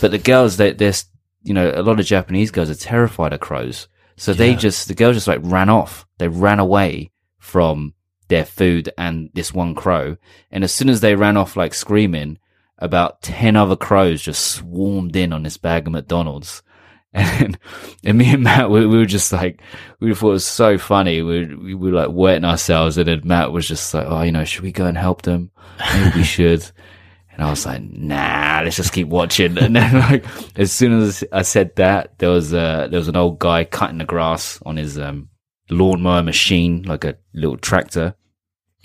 But 0.00 0.10
the 0.10 0.18
girls, 0.18 0.56
they, 0.56 0.72
they're, 0.72 0.92
you 1.42 1.54
know, 1.54 1.72
a 1.74 1.82
lot 1.82 2.00
of 2.00 2.06
Japanese 2.06 2.50
girls 2.50 2.70
are 2.70 2.74
terrified 2.74 3.32
of 3.32 3.40
crows. 3.40 3.88
So 4.16 4.32
they 4.34 4.56
just, 4.56 4.88
the 4.88 4.94
girls 4.94 5.14
just 5.16 5.28
like 5.28 5.40
ran 5.42 5.68
off. 5.68 6.04
They 6.18 6.26
ran 6.28 6.58
away 6.58 7.12
from 7.38 7.94
their 8.28 8.44
food 8.44 8.90
and 8.98 9.30
this 9.34 9.54
one 9.54 9.74
crow. 9.74 10.16
And 10.50 10.64
as 10.64 10.72
soon 10.72 10.88
as 10.88 11.00
they 11.00 11.14
ran 11.14 11.36
off 11.36 11.56
like 11.56 11.72
screaming, 11.72 12.38
about 12.78 13.22
10 13.22 13.56
other 13.56 13.76
crows 13.76 14.22
just 14.22 14.46
swarmed 14.46 15.16
in 15.16 15.32
on 15.32 15.42
this 15.42 15.56
bag 15.56 15.86
of 15.86 15.92
McDonald's. 15.92 16.62
And, 17.14 17.58
and 18.04 18.18
me 18.18 18.34
and 18.34 18.42
Matt, 18.42 18.70
we, 18.70 18.86
we 18.86 18.98
were 18.98 19.06
just 19.06 19.32
like, 19.32 19.62
we 19.98 20.14
thought 20.14 20.28
it 20.28 20.32
was 20.32 20.44
so 20.44 20.76
funny. 20.76 21.22
We, 21.22 21.46
we 21.54 21.74
were 21.74 21.90
like 21.90 22.10
wetting 22.12 22.44
ourselves. 22.44 22.98
And 22.98 23.08
then 23.08 23.22
Matt 23.24 23.50
was 23.50 23.66
just 23.66 23.92
like, 23.94 24.06
oh, 24.06 24.20
you 24.22 24.30
know, 24.30 24.44
should 24.44 24.62
we 24.62 24.72
go 24.72 24.84
and 24.84 24.96
help 24.96 25.22
them? 25.22 25.50
Maybe 25.94 26.18
we 26.18 26.22
should. 26.22 26.70
And 27.38 27.46
I 27.46 27.50
was 27.50 27.64
like, 27.64 27.80
nah, 27.82 28.62
let's 28.64 28.74
just 28.74 28.92
keep 28.92 29.06
watching. 29.06 29.56
And 29.58 29.76
then 29.76 29.94
like, 30.10 30.24
as 30.58 30.72
soon 30.72 31.00
as 31.00 31.22
I 31.32 31.42
said 31.42 31.76
that, 31.76 32.18
there 32.18 32.30
was, 32.30 32.52
a, 32.52 32.88
there 32.90 32.98
was 32.98 33.06
an 33.06 33.16
old 33.16 33.38
guy 33.38 33.62
cutting 33.62 33.98
the 33.98 34.04
grass 34.04 34.58
on 34.66 34.76
his, 34.76 34.98
um, 34.98 35.28
lawnmower 35.70 36.24
machine, 36.24 36.82
like 36.82 37.04
a 37.04 37.16
little 37.32 37.56
tractor. 37.56 38.16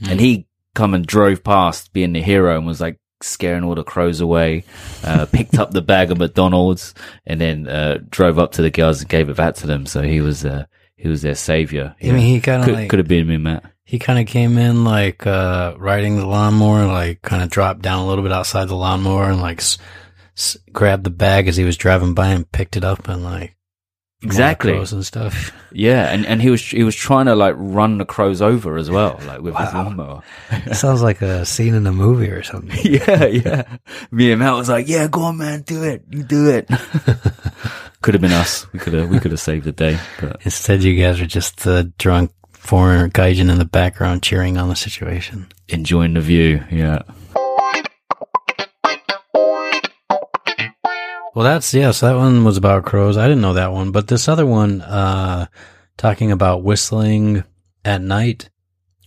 And 0.08 0.20
he 0.20 0.48
come 0.76 0.94
and 0.94 1.04
drove 1.04 1.44
past 1.44 1.94
being 1.94 2.14
the 2.14 2.22
hero 2.22 2.56
and 2.56 2.68
was 2.68 2.80
like 2.80 3.00
scaring 3.24 3.64
all 3.64 3.74
the 3.74 3.84
crows 3.84 4.22
away, 4.22 4.66
uh, 5.04 5.26
picked 5.26 5.58
up 5.58 5.72
the 5.72 5.82
bag 5.82 6.12
of 6.12 6.20
McDonald's 6.20 6.94
and 7.26 7.42
then, 7.42 7.68
uh, 7.68 7.98
drove 8.08 8.38
up 8.38 8.52
to 8.52 8.62
the 8.62 8.70
girls 8.70 9.02
and 9.02 9.10
gave 9.10 9.30
it 9.30 9.38
back 9.38 9.56
to 9.56 9.68
them. 9.68 9.88
So 9.88 10.04
he 10.04 10.22
was, 10.22 10.46
uh, 10.46 10.66
he 10.96 11.08
was 11.08 11.24
their 11.24 11.34
savior. 11.34 11.96
I 12.00 12.06
mean, 12.12 12.18
he 12.20 12.40
kind 12.40 12.62
of 12.62 12.66
could, 12.68 12.76
like 12.76 12.90
could 12.92 13.00
have 13.00 13.08
been 13.08 13.28
me, 13.28 13.38
Matt. 13.38 13.73
He 13.94 14.00
kind 14.00 14.18
of 14.18 14.26
came 14.26 14.58
in 14.58 14.84
like 14.84 15.28
uh 15.28 15.76
riding 15.78 16.18
the 16.18 16.26
lawnmower, 16.26 16.88
like 16.88 17.22
kind 17.22 17.44
of 17.44 17.50
dropped 17.52 17.84
down 17.84 18.00
a 18.00 18.08
little 18.08 18.24
bit 18.24 18.32
outside 18.34 18.68
the 18.68 18.76
lawnmower 18.76 19.30
and 19.30 19.40
like 19.40 19.60
s- 19.60 19.78
s- 20.36 20.58
grabbed 20.72 21.04
the 21.04 21.12
bag 21.12 21.48
as 21.48 21.56
he 21.58 21.64
was 21.64 21.78
driving 21.78 22.16
by 22.16 22.30
and 22.30 22.52
picked 22.52 22.76
it 22.76 22.84
up 22.84 23.08
and 23.08 23.24
like 23.24 23.56
Exactly. 24.24 24.74
and 24.76 25.06
stuff. 25.06 25.52
Yeah. 25.76 26.12
And, 26.14 26.26
and 26.28 26.40
he 26.42 26.50
was, 26.52 26.62
he 26.64 26.84
was 26.84 26.96
trying 26.96 27.26
to 27.26 27.36
like 27.36 27.56
run 27.58 27.98
the 27.98 28.06
crows 28.06 28.42
over 28.42 28.78
as 28.78 28.90
well, 28.90 29.20
like 29.28 29.42
with 29.42 29.56
his 29.56 29.74
lawnmower. 29.74 30.22
It 30.52 30.76
sounds 30.84 31.02
like 31.04 31.22
a 31.22 31.46
scene 31.46 31.74
in 31.76 31.86
a 31.88 31.92
movie 31.92 32.30
or 32.30 32.42
something. 32.44 32.80
yeah, 32.84 33.26
yeah. 33.26 33.78
Me 34.12 34.32
and 34.32 34.40
Matt 34.40 34.54
was 34.56 34.70
like, 34.70 34.88
"Yeah, 34.88 35.08
go 35.08 35.22
on, 35.24 35.38
man, 35.40 35.62
do 35.62 35.84
it, 35.84 36.04
you 36.12 36.24
do 36.24 36.50
it." 36.50 36.68
could 38.02 38.14
have 38.14 38.22
been 38.22 38.32
us. 38.32 38.72
We 38.72 38.78
could 38.80 38.94
have, 38.94 39.10
we 39.10 39.20
could 39.20 39.32
have 39.32 39.40
saved 39.40 39.66
the 39.66 39.72
day. 39.72 39.98
But 40.22 40.42
Instead, 40.46 40.84
you 40.84 40.96
guys 41.02 41.20
are 41.20 41.26
just 41.26 41.66
uh, 41.68 41.86
drunk 41.98 42.32
foreigner 42.64 43.10
gaijin 43.10 43.52
in 43.52 43.58
the 43.58 43.66
background 43.66 44.24
cheering 44.24 44.58
on 44.58 44.70
the 44.70 44.76
situation. 44.76 45.48
enjoying 45.68 46.14
the 46.14 46.22
view, 46.22 46.64
yeah. 46.72 47.02
Well, 51.36 51.44
that's 51.44 51.74
yeah. 51.74 51.92
So 51.92 52.08
that 52.08 52.18
one 52.18 52.44
was 52.44 52.58
about 52.58 52.86
crows. 52.86 53.18
I 53.18 53.28
didn't 53.28 53.42
know 53.42 53.54
that 53.54 53.72
one, 53.72 53.92
but 53.92 54.08
this 54.08 54.28
other 54.28 54.46
one, 54.46 54.82
uh, 54.82 55.48
talking 55.98 56.32
about 56.32 56.64
whistling 56.64 57.44
at 57.84 58.02
night. 58.02 58.50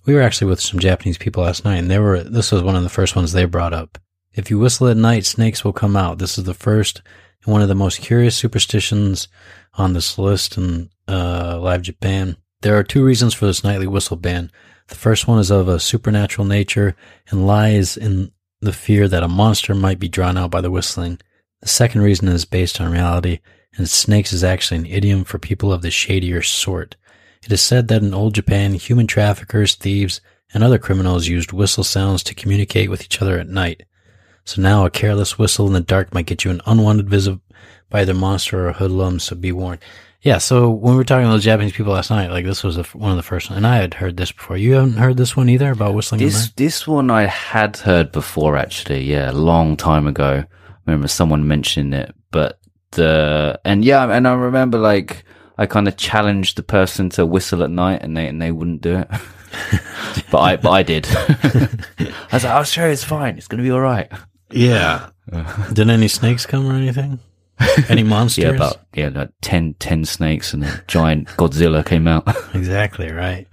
We 0.05 0.15
were 0.15 0.23
actually 0.23 0.49
with 0.49 0.61
some 0.61 0.79
Japanese 0.79 1.19
people 1.19 1.45
last 1.45 1.65
night, 1.65 1.77
and 1.77 1.91
they 1.91 1.99
were. 1.99 2.23
This 2.23 2.53
was 2.53 2.63
one 2.63 2.77
of 2.77 2.83
the 2.83 2.89
first 2.89 3.17
ones 3.17 3.33
they 3.33 3.45
brought 3.45 3.73
up. 3.73 3.99
If 4.35 4.51
you 4.51 4.59
whistle 4.59 4.89
at 4.89 4.97
night, 4.97 5.25
snakes 5.25 5.65
will 5.65 5.73
come 5.73 5.97
out. 5.97 6.19
This 6.19 6.37
is 6.37 6.45
the 6.45 6.55
first 6.55 7.01
and 7.45 7.53
one 7.53 7.63
of 7.63 7.69
the 7.69 7.75
most 7.75 8.01
curious 8.01 8.37
superstitions 8.37 9.29
on 9.75 9.93
this 9.93 10.19
list 10.19 10.59
in 10.59 10.91
uh, 11.09 11.59
Live 11.61 11.83
Japan. 11.83 12.37
There 12.63 12.77
are 12.79 12.83
two 12.83 13.05
reasons 13.05 13.35
for 13.35 13.47
this 13.47 13.63
nightly 13.63 13.87
whistle 13.87 14.17
ban. 14.17 14.51
The 14.89 14.95
first 14.95 15.29
one 15.29 15.39
is 15.39 15.51
of 15.51 15.69
a 15.69 15.79
supernatural 15.79 16.47
nature 16.47 16.97
and 17.29 17.47
lies 17.47 17.97
in 17.97 18.33
the 18.61 18.73
fear 18.73 19.09
that 19.09 19.23
a 19.23 19.29
monster 19.29 19.75
might 19.75 19.99
be 19.99 20.09
drawn 20.09 20.39
out 20.39 20.51
by 20.51 20.61
the 20.61 20.71
whistling. 20.71 21.19
The 21.61 21.69
second 21.69 22.03
reason 22.03 22.29
is 22.29 22.45
based 22.45 22.81
on 22.81 22.91
reality, 22.91 23.41
and 23.77 23.89
snakes 23.89 24.33
is 24.33 24.43
actually 24.43 24.79
an 24.79 24.87
idiom 24.87 25.25
for 25.25 25.39
people 25.39 25.73
of 25.73 25.83
the 25.83 25.91
shadier 25.91 26.43
sort. 26.43 26.97
It 27.45 27.53
is 27.53 27.61
said 27.61 27.89
that 27.89 28.03
in 28.03 28.15
old 28.15 28.35
Japan, 28.35 28.75
human 28.75 29.07
traffickers, 29.07 29.75
thieves, 29.75 30.21
and 30.55 30.65
other 30.65 30.79
criminals 30.79 31.29
used 31.29 31.53
whistle 31.53 31.85
sounds 31.85 32.23
to 32.25 32.35
communicate 32.35 32.89
with 32.89 33.03
each 33.03 33.21
other 33.21 33.39
at 33.39 33.49
night. 33.49 33.85
So 34.45 34.63
now 34.63 34.87
a 34.87 34.91
careless 34.91 35.39
whistle 35.39 35.67
in 35.67 35.73
the 35.73 35.81
dark 35.81 36.15
might 36.15 36.27
get 36.27 36.45
you 36.45 36.51
an 36.51 36.61
unwanted 36.67 37.11
visit 37.11 37.39
by 37.91 38.01
either 38.01 38.15
monster 38.15 38.69
or 38.69 38.73
hoodlum, 38.73 39.21
so 39.21 39.37
be 39.37 39.53
warned. 39.53 39.81
Yeah, 40.26 40.38
so 40.38 40.71
when 40.71 40.95
we 40.95 40.97
were 40.97 41.04
talking 41.04 41.26
to 41.26 41.30
those 41.30 41.45
Japanese 41.45 41.71
people 41.71 41.92
last 41.92 42.11
night, 42.11 42.33
like 42.33 42.45
this 42.45 42.64
was 42.64 42.75
the, 42.75 42.80
f- 42.80 42.97
one 42.97 43.12
of 43.12 43.16
the 43.16 43.23
first 43.23 43.49
ones, 43.49 43.59
and 43.59 43.64
I 43.64 43.76
had 43.76 43.95
heard 43.95 44.16
this 44.16 44.33
before. 44.33 44.56
You 44.56 44.73
haven't 44.73 44.97
heard 44.97 45.16
this 45.16 45.37
one 45.37 45.49
either 45.49 45.71
about 45.71 45.95
whistling 45.95 46.21
This 46.21 46.47
night? 46.47 46.56
this 46.56 46.85
one 46.85 47.12
I 47.12 47.26
had 47.26 47.76
heard 47.76 48.11
before 48.11 48.56
actually, 48.56 49.04
yeah, 49.04 49.30
a 49.30 49.33
long 49.33 49.76
time 49.76 50.09
ago. 50.09 50.42
I 50.42 50.76
remember 50.85 51.06
someone 51.06 51.47
mentioning 51.47 51.92
it, 51.92 52.12
but 52.33 52.59
the 52.90 53.61
and 53.64 53.85
yeah, 53.85 54.02
and 54.11 54.26
I 54.26 54.35
remember 54.35 54.78
like 54.78 55.23
I 55.59 55.66
kind 55.66 55.87
of 55.87 55.97
challenged 55.97 56.56
the 56.56 56.64
person 56.64 57.09
to 57.11 57.25
whistle 57.25 57.62
at 57.62 57.71
night, 57.71 58.02
and 58.02 58.16
they 58.16 58.26
and 58.26 58.42
they 58.42 58.50
wouldn't 58.50 58.80
do 58.80 58.97
it. 58.97 59.09
but 60.33 60.40
I 60.40 60.56
but 60.56 60.71
I 60.73 60.83
did. 60.83 61.06
I 61.16 61.68
was 62.33 62.42
like, 62.42 62.52
I'll 62.52 62.64
show 62.64 62.85
you, 62.85 62.90
it's 62.90 63.04
fine. 63.04 63.38
It's 63.38 63.47
gonna 63.47 63.62
be 63.62 63.71
all 63.71 63.80
right. 63.80 64.11
Yeah. 64.50 65.11
Did 65.73 65.88
any 65.88 66.09
snakes 66.09 66.47
come 66.47 66.66
or 66.66 66.75
anything? 66.75 67.21
Any 67.89 68.03
monsters? 68.03 68.45
Yeah, 68.45 68.51
about 68.51 68.77
yeah, 68.95 69.09
like 69.09 69.31
10, 69.43 69.75
10 69.79 70.05
snakes 70.05 70.53
and 70.53 70.65
a 70.65 70.83
giant 70.87 71.29
Godzilla 71.29 71.85
came 71.85 72.07
out. 72.07 72.27
Exactly 72.55 73.11
right. 73.11 73.47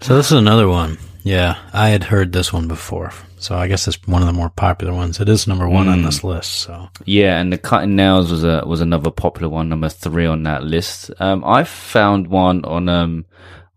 So 0.00 0.16
this 0.16 0.26
is 0.26 0.38
another 0.38 0.68
one. 0.68 0.98
Yeah, 1.22 1.58
I 1.72 1.90
had 1.90 2.04
heard 2.04 2.32
this 2.32 2.52
one 2.52 2.66
before. 2.66 3.12
So 3.38 3.56
I 3.56 3.68
guess 3.68 3.86
it's 3.88 3.98
one 4.06 4.22
of 4.22 4.26
the 4.26 4.32
more 4.32 4.50
popular 4.50 4.92
ones. 4.92 5.20
It 5.20 5.28
is 5.28 5.46
number 5.46 5.68
one 5.68 5.88
on 5.88 6.02
this 6.02 6.22
list. 6.24 6.52
So 6.52 6.88
Yeah, 7.04 7.40
and 7.40 7.52
the 7.52 7.58
cutting 7.58 7.96
nails 7.96 8.30
was 8.30 8.44
a 8.44 8.62
was 8.66 8.80
another 8.80 9.10
popular 9.10 9.48
one, 9.48 9.68
number 9.68 9.88
three 9.88 10.26
on 10.26 10.42
that 10.44 10.64
list. 10.64 11.10
Um, 11.18 11.44
I 11.44 11.64
found 11.64 12.28
one 12.28 12.64
on 12.64 12.88
um 12.88 13.26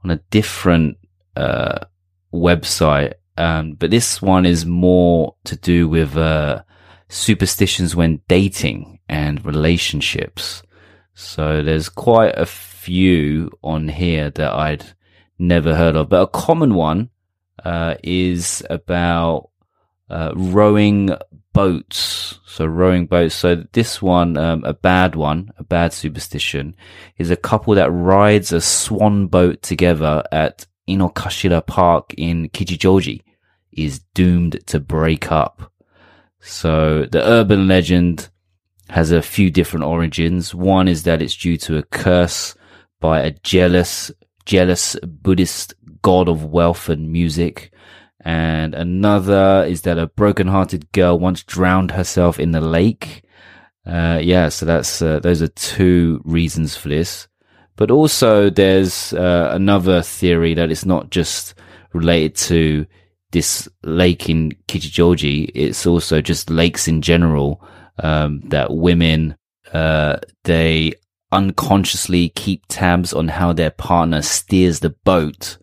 on 0.04 0.12
a 0.12 0.18
different 0.30 0.98
uh 1.36 1.80
website, 2.34 3.14
um, 3.38 3.74
but 3.74 3.92
this 3.92 4.22
one 4.22 4.46
is 4.46 4.66
more 4.66 5.36
to 5.46 5.56
do 5.56 5.88
with 5.88 6.16
uh 6.16 6.62
superstitions 7.10 7.96
when 7.96 8.22
dating 8.28 8.95
and 9.08 9.46
relationships. 9.46 10.64
So 11.14 11.64
there's 11.64 11.90
quite 11.90 12.38
a 12.38 12.46
few 12.46 13.52
on 13.64 13.88
here 13.88 14.30
that 14.32 14.54
I'd 14.54 14.86
never 15.40 15.76
heard 15.76 15.96
of, 15.96 16.10
but 16.10 16.22
a 16.22 16.28
common 16.28 16.76
one 16.76 17.10
uh, 17.64 17.96
is 18.04 18.64
about 18.70 19.50
uh, 20.10 20.32
rowing 20.36 21.10
boats. 21.54 22.40
So 22.46 22.66
rowing 22.66 23.08
boats. 23.08 23.36
So 23.36 23.64
this 23.72 24.02
one, 24.02 24.38
um, 24.38 24.64
a 24.66 24.74
bad 24.74 25.16
one, 25.16 25.52
a 25.58 25.64
bad 25.64 25.94
superstition, 25.94 26.76
is 27.18 27.32
a 27.32 27.36
couple 27.36 27.76
that 27.76 27.90
rides 27.90 28.52
a 28.52 28.62
swan 28.62 29.28
boat 29.28 29.62
together 29.62 30.24
at 30.32 30.68
Inokashira 30.88 31.66
Park 31.66 32.14
in 32.18 32.50
Kichijoji 32.50 33.22
is 33.72 34.00
doomed 34.14 34.60
to 34.68 34.80
break 34.80 35.32
up. 35.32 35.72
So 36.40 37.06
the 37.06 37.26
urban 37.26 37.68
legend 37.68 38.30
has 38.90 39.12
a 39.12 39.22
few 39.22 39.50
different 39.50 39.86
origins. 39.86 40.54
One 40.54 40.88
is 40.88 41.04
that 41.04 41.22
it's 41.22 41.36
due 41.36 41.58
to 41.58 41.78
a 41.78 41.84
curse 41.84 42.56
by 43.00 43.22
a 43.22 43.32
jealous, 43.44 44.12
jealous 44.46 44.96
Buddhist 45.04 45.74
god 46.02 46.30
of 46.30 46.46
wealth 46.46 46.90
and 46.90 47.12
music. 47.12 47.72
And 48.22 48.74
another 48.74 49.66
is 49.68 49.82
that 49.82 49.98
a 49.98 50.08
broken-hearted 50.08 50.92
girl 50.92 51.20
once 51.20 51.44
drowned 51.44 51.92
herself 51.92 52.40
in 52.40 52.52
the 52.52 52.62
lake. 52.62 53.24
Uh, 53.86 54.20
yeah, 54.22 54.50
so 54.50 54.66
that's, 54.66 55.02
uh, 55.02 55.20
those 55.20 55.42
are 55.42 55.48
two 55.50 56.22
reasons 56.24 56.76
for 56.76 56.90
this. 56.90 57.28
But 57.76 57.92
also 57.92 58.50
there's, 58.50 59.14
uh, 59.14 59.50
another 59.52 60.02
theory 60.02 60.54
that 60.56 60.72
it's 60.72 60.86
not 60.86 61.12
just 61.12 61.54
related 61.94 62.36
to 62.36 62.86
this 63.32 63.68
lake 63.84 64.30
in 64.30 64.54
Kichijoji. 64.68 65.52
It's 65.54 65.86
also 65.86 66.22
just 66.22 66.50
lakes 66.50 66.88
in 66.88 67.02
general, 67.02 67.62
um, 68.00 68.42
that 68.46 68.74
women, 68.74 69.36
uh, 69.74 70.18
they 70.44 70.94
unconsciously 71.32 72.30
keep 72.30 72.64
tabs 72.68 73.14
on 73.14 73.28
how 73.28 73.54
their 73.54 73.72
partner 73.72 74.22
steers 74.22 74.80
the 74.80 74.90
boat. 74.90 75.58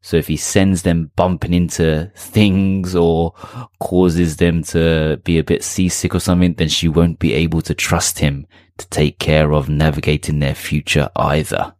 So 0.00 0.16
if 0.16 0.28
he 0.28 0.36
sends 0.36 0.82
them 0.82 1.10
bumping 1.16 1.52
into 1.52 2.10
things 2.14 2.94
or 2.94 3.32
causes 3.80 4.36
them 4.36 4.62
to 4.64 5.20
be 5.24 5.38
a 5.38 5.44
bit 5.44 5.64
seasick 5.64 6.14
or 6.14 6.20
something, 6.20 6.54
then 6.54 6.68
she 6.68 6.88
won't 6.88 7.18
be 7.18 7.34
able 7.34 7.60
to 7.62 7.74
trust 7.74 8.20
him 8.20 8.46
to 8.78 8.88
take 8.88 9.18
care 9.18 9.52
of 9.52 9.68
navigating 9.68 10.38
their 10.38 10.54
future 10.54 11.10
either. 11.16 11.74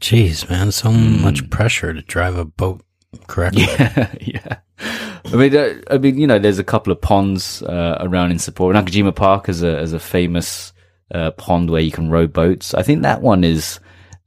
Jeez, 0.00 0.48
man, 0.48 0.72
so 0.72 0.92
much 0.92 1.48
pressure 1.50 1.92
to 1.92 2.02
drive 2.02 2.36
a 2.38 2.44
boat 2.44 2.82
correctly. 3.26 3.66
Yeah, 3.78 4.14
yeah. 4.20 4.56
I 5.32 5.36
mean, 5.36 5.56
uh, 5.56 5.74
I 5.90 5.98
mean, 5.98 6.18
you 6.18 6.26
know, 6.26 6.38
there's 6.38 6.58
a 6.58 6.64
couple 6.64 6.92
of 6.92 7.00
ponds 7.00 7.62
uh, 7.62 7.98
around 8.00 8.30
in 8.30 8.38
Sapporo. 8.38 8.72
Nakajima 8.74 9.14
Park 9.14 9.48
is 9.48 9.62
a 9.62 9.78
is 9.80 9.92
a 9.92 9.98
famous 9.98 10.72
uh, 11.12 11.30
pond 11.32 11.70
where 11.70 11.80
you 11.80 11.90
can 11.90 12.10
row 12.10 12.26
boats. 12.26 12.74
I 12.74 12.82
think 12.82 13.02
that 13.02 13.22
one 13.22 13.44
is 13.44 13.80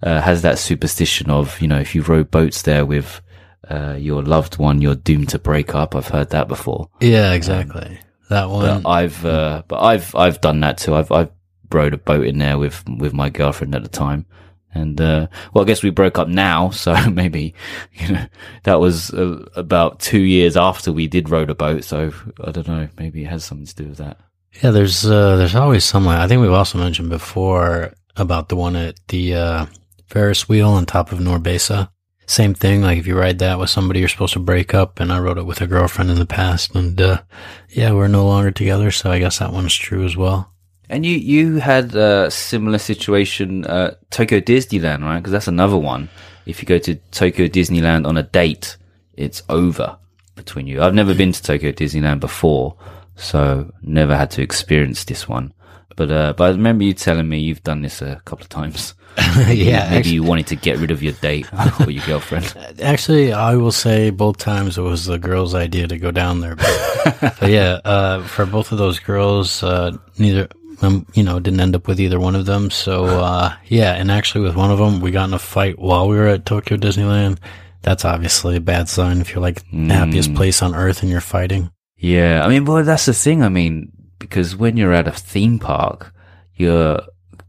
uh, 0.03 0.21
has 0.21 0.41
that 0.41 0.59
superstition 0.59 1.29
of 1.29 1.59
you 1.61 1.67
know 1.67 1.79
if 1.79 1.95
you 1.95 2.01
row 2.01 2.23
boats 2.23 2.61
there 2.63 2.85
with 2.85 3.21
uh, 3.69 3.95
your 3.99 4.23
loved 4.23 4.57
one, 4.57 4.81
you're 4.81 4.95
doomed 4.95 5.29
to 5.29 5.39
break 5.39 5.75
up. 5.75 5.95
I've 5.95 6.07
heard 6.07 6.29
that 6.31 6.47
before. 6.47 6.89
Yeah, 6.99 7.33
exactly. 7.33 7.99
that 8.29 8.49
one. 8.49 8.81
But 8.83 8.89
I've 8.89 9.25
uh, 9.25 9.63
but 9.67 9.81
I've 9.81 10.15
I've 10.15 10.41
done 10.41 10.59
that 10.61 10.77
too. 10.77 10.95
I've 10.95 11.11
I've 11.11 11.31
rowed 11.71 11.93
a 11.93 11.97
boat 11.97 12.25
in 12.25 12.39
there 12.39 12.57
with 12.57 12.83
with 12.87 13.13
my 13.13 13.29
girlfriend 13.29 13.75
at 13.75 13.83
the 13.83 13.89
time. 13.89 14.25
And 14.73 15.01
uh, 15.01 15.27
well, 15.53 15.63
I 15.63 15.67
guess 15.67 15.83
we 15.83 15.89
broke 15.89 16.17
up 16.17 16.27
now, 16.27 16.69
so 16.71 16.95
maybe 17.09 17.53
you 17.93 18.13
know 18.13 18.25
that 18.63 18.79
was 18.79 19.11
uh, 19.13 19.45
about 19.55 19.99
two 19.99 20.21
years 20.21 20.55
after 20.57 20.91
we 20.91 21.07
did 21.07 21.29
row 21.29 21.45
the 21.45 21.55
boat. 21.55 21.83
So 21.83 22.11
I 22.43 22.51
don't 22.51 22.67
know, 22.67 22.87
maybe 22.97 23.23
it 23.23 23.29
has 23.29 23.43
something 23.43 23.65
to 23.65 23.75
do 23.75 23.89
with 23.89 23.97
that. 23.97 24.19
Yeah, 24.63 24.71
there's 24.71 25.05
uh, 25.05 25.35
there's 25.37 25.55
always 25.55 25.85
someone. 25.85 26.17
I 26.17 26.27
think 26.27 26.41
we've 26.41 26.51
also 26.51 26.77
mentioned 26.77 27.09
before 27.09 27.93
about 28.15 28.49
the 28.49 28.55
one 28.55 28.75
at 28.75 28.99
the 29.07 29.35
uh, 29.35 29.65
Ferris 30.07 30.49
wheel 30.49 30.69
on 30.69 30.85
top 30.85 31.11
of 31.11 31.19
Norbesa. 31.19 31.89
Same 32.25 32.53
thing. 32.53 32.81
Like 32.81 32.99
if 32.99 33.07
you 33.07 33.17
ride 33.17 33.39
that 33.39 33.57
with 33.57 33.69
somebody, 33.69 33.99
you're 34.01 34.09
supposed 34.09 34.33
to 34.33 34.39
break 34.39 34.73
up. 34.73 34.99
And 34.99 35.11
I 35.11 35.19
rode 35.19 35.37
it 35.37 35.45
with 35.45 35.61
a 35.61 35.67
girlfriend 35.67 36.11
in 36.11 36.19
the 36.19 36.25
past, 36.25 36.75
and 36.75 36.99
uh, 36.99 37.21
yeah, 37.69 37.91
we're 37.91 38.07
no 38.07 38.25
longer 38.25 38.51
together. 38.51 38.91
So 38.91 39.11
I 39.11 39.19
guess 39.19 39.39
that 39.39 39.53
one's 39.53 39.75
true 39.75 40.05
as 40.05 40.15
well. 40.17 40.51
And 40.89 41.05
you 41.05 41.15
you 41.17 41.57
had 41.57 41.95
a 41.95 42.31
similar 42.31 42.79
situation 42.79 43.65
at 43.65 44.09
Tokyo 44.09 44.39
Disneyland, 44.39 45.03
right? 45.03 45.19
Because 45.19 45.31
that's 45.31 45.47
another 45.47 45.77
one. 45.77 46.09
If 46.45 46.61
you 46.61 46.65
go 46.65 46.79
to 46.79 46.95
Tokyo 47.11 47.47
Disneyland 47.47 48.07
on 48.07 48.17
a 48.17 48.23
date, 48.23 48.77
it's 49.13 49.43
over 49.49 49.97
between 50.35 50.65
you. 50.65 50.81
I've 50.81 50.95
never 50.95 51.13
been 51.13 51.31
to 51.31 51.43
Tokyo 51.43 51.71
Disneyland 51.71 52.19
before, 52.19 52.75
so 53.15 53.71
never 53.83 54.15
had 54.15 54.31
to 54.31 54.41
experience 54.41 55.03
this 55.03 55.27
one. 55.27 55.53
But 55.95 56.11
uh, 56.11 56.33
but 56.33 56.43
I 56.45 56.49
remember 56.49 56.85
you 56.85 56.93
telling 56.93 57.29
me 57.29 57.39
you've 57.39 57.63
done 57.63 57.81
this 57.81 58.01
a 58.01 58.21
couple 58.25 58.43
of 58.43 58.49
times. 58.49 58.95
yeah, 59.47 59.89
Maybe 59.89 60.09
you 60.09 60.23
wanted 60.23 60.47
to 60.47 60.55
get 60.55 60.77
rid 60.77 60.91
of 60.91 61.03
your 61.03 61.13
date 61.13 61.47
or 61.81 61.91
your 61.91 62.05
girlfriend. 62.05 62.55
Actually, 62.81 63.33
I 63.33 63.55
will 63.55 63.71
say 63.71 64.11
both 64.11 64.37
times 64.37 64.77
it 64.77 64.81
was 64.81 65.05
the 65.05 65.17
girl's 65.17 65.53
idea 65.53 65.87
to 65.87 65.97
go 65.97 66.11
down 66.11 66.39
there. 66.39 66.55
But, 66.55 67.35
but 67.39 67.49
yeah, 67.49 67.79
uh, 67.83 68.23
for 68.23 68.45
both 68.45 68.71
of 68.71 68.77
those 68.77 68.99
girls, 68.99 69.61
uh, 69.61 69.97
neither, 70.17 70.47
um, 70.81 71.05
you 71.13 71.23
know, 71.23 71.39
didn't 71.39 71.59
end 71.59 71.75
up 71.75 71.87
with 71.87 71.99
either 71.99 72.19
one 72.19 72.35
of 72.35 72.45
them. 72.45 72.69
So, 72.69 73.05
uh, 73.05 73.53
yeah, 73.65 73.93
and 73.93 74.11
actually 74.11 74.41
with 74.41 74.55
one 74.55 74.71
of 74.71 74.79
them, 74.79 75.01
we 75.01 75.11
got 75.11 75.27
in 75.27 75.33
a 75.33 75.39
fight 75.39 75.77
while 75.77 76.07
we 76.07 76.15
were 76.15 76.27
at 76.27 76.45
Tokyo 76.45 76.77
Disneyland. 76.77 77.39
That's 77.81 78.05
obviously 78.05 78.57
a 78.57 78.61
bad 78.61 78.89
sign 78.89 79.21
if 79.21 79.31
you're 79.31 79.41
like 79.41 79.63
the 79.71 79.93
happiest 79.93 80.33
place 80.35 80.61
on 80.61 80.75
earth 80.75 81.01
and 81.01 81.09
you're 81.09 81.21
fighting. 81.21 81.71
Yeah, 81.97 82.45
I 82.45 82.49
mean, 82.49 82.65
well, 82.65 82.83
that's 82.83 83.05
the 83.05 83.13
thing. 83.13 83.41
I 83.41 83.49
mean, 83.49 83.91
because 84.19 84.55
when 84.55 84.77
you're 84.77 84.93
at 84.93 85.07
a 85.07 85.11
theme 85.11 85.59
park, 85.59 86.13
you're 86.55 87.01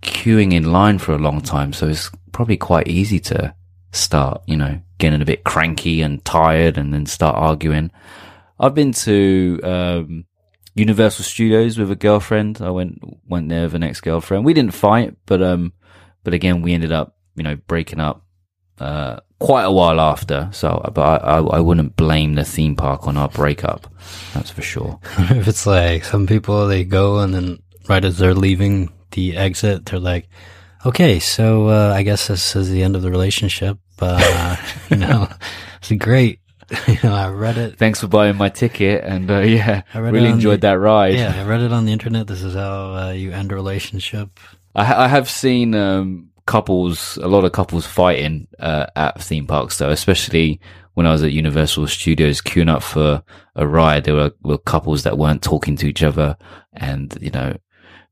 queuing 0.03 0.53
in 0.53 0.73
line 0.73 0.99
for 0.99 1.13
a 1.13 1.19
long 1.19 1.41
time, 1.41 1.73
so 1.73 1.89
it's 1.89 2.11
probably 2.33 2.57
quite 2.57 2.89
easy 2.89 3.19
to 3.21 3.55
start, 3.93 4.43
you 4.47 4.57
know, 4.57 4.81
getting 4.99 5.21
a 5.21 5.25
bit 5.25 5.45
cranky 5.45 6.01
and 6.01 6.25
tired, 6.25 6.79
and 6.79 6.95
then 6.95 7.07
start 7.07 7.37
arguing. 7.37 7.91
I've 8.59 8.75
been 8.75 8.93
to 8.93 9.61
um, 9.63 10.25
Universal 10.75 11.25
Studios 11.25 11.79
with 11.79 11.91
a 11.91 11.97
girlfriend. 11.97 12.61
I 12.61 12.71
went 12.71 12.99
went 13.27 13.49
there 13.49 13.65
with 13.65 13.75
an 13.75 13.83
ex 13.83 14.01
girlfriend. 14.01 14.45
We 14.45 14.55
didn't 14.55 14.75
fight, 14.75 15.17
but 15.27 15.43
um, 15.43 15.73
but 16.25 16.35
again, 16.35 16.63
we 16.63 16.75
ended 16.75 16.93
up, 16.93 17.17
you 17.35 17.43
know, 17.43 17.57
breaking 17.57 18.01
up 18.01 18.25
uh, 18.79 19.21
quite 19.39 19.65
a 19.65 19.73
while 19.73 20.01
after. 20.01 20.49
So, 20.53 20.81
but 20.95 21.03
I, 21.03 21.17
I, 21.17 21.39
I 21.39 21.61
wouldn't 21.61 21.97
blame 21.97 22.35
the 22.35 22.45
theme 22.45 22.77
park 22.77 23.07
on 23.07 23.17
our 23.17 23.29
breakup. 23.29 23.93
That's 24.35 24.51
for 24.51 24.63
sure. 24.63 24.99
if 25.19 25.49
it's 25.49 25.67
like 25.67 26.05
some 26.05 26.27
people, 26.27 26.67
they 26.67 26.85
go 26.85 27.19
and 27.19 27.35
then 27.35 27.63
right 27.89 28.05
as 28.05 28.19
they're 28.19 28.35
leaving 28.35 28.93
the 29.11 29.37
exit, 29.37 29.87
they're 29.87 29.99
like, 29.99 30.29
okay, 30.87 31.19
so, 31.19 31.69
uh, 31.69 31.93
I 31.95 32.03
guess 32.03 32.29
this 32.29 32.57
is 32.57 32.71
the 32.71 32.83
end 32.83 32.97
of 32.97 33.03
the 33.03 33.11
relationship. 33.11 33.79
Uh, 33.99 34.57
you 34.91 34.97
know, 34.97 35.29
it's 35.79 35.93
great. 35.93 36.41
you 36.89 36.99
know, 37.03 37.15
I 37.15 37.29
read 37.31 37.59
it. 37.59 37.79
Thanks 37.79 38.01
for 38.01 38.07
buying 38.07 38.37
my 38.37 38.49
ticket, 38.49 39.03
and 39.05 39.31
uh, 39.31 39.39
yeah, 39.41 39.83
I 39.93 39.99
read 39.99 40.13
really 40.15 40.29
enjoyed 40.29 40.61
the- 40.61 40.69
that 40.69 40.79
ride. 40.79 41.15
Yeah, 41.15 41.35
I 41.43 41.47
read 41.47 41.61
it 41.63 41.73
on 41.73 41.85
the 41.85 41.93
internet. 41.93 42.27
This 42.27 42.43
is 42.43 42.55
how 42.55 42.95
uh, 42.95 43.11
you 43.13 43.33
end 43.33 43.53
a 43.53 43.55
relationship. 43.55 44.39
I, 44.75 44.85
ha- 44.85 45.01
I 45.03 45.09
have 45.09 45.29
seen 45.29 45.75
um, 45.75 46.31
couples, 46.47 47.17
a 47.19 47.29
lot 47.29 47.45
of 47.45 47.53
couples 47.53 47.87
fighting 47.87 48.47
uh, 48.59 48.87
at 48.95 49.21
theme 49.21 49.47
parks, 49.47 49.79
though, 49.79 49.91
especially 49.91 50.61
when 50.95 51.07
I 51.07 51.13
was 51.13 51.23
at 51.23 51.33
Universal 51.33 51.89
Studios 51.89 52.41
queuing 52.41 52.69
up 52.71 52.83
for 52.83 53.23
a 53.57 53.67
ride. 53.67 54.05
There 54.05 54.15
were, 54.15 54.33
were 54.43 54.59
couples 54.59 55.03
that 55.03 55.19
weren't 55.19 55.43
talking 55.43 55.77
to 55.77 55.89
each 55.89 56.03
other, 56.03 56.37
and 56.73 57.17
you 57.21 57.31
know, 57.31 57.57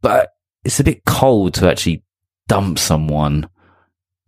but 0.03 0.31
it's 0.65 0.81
a 0.81 0.85
bit 0.85 1.05
cold 1.05 1.55
to 1.55 1.71
actually 1.71 2.03
dump 2.49 2.79
someone 2.79 3.49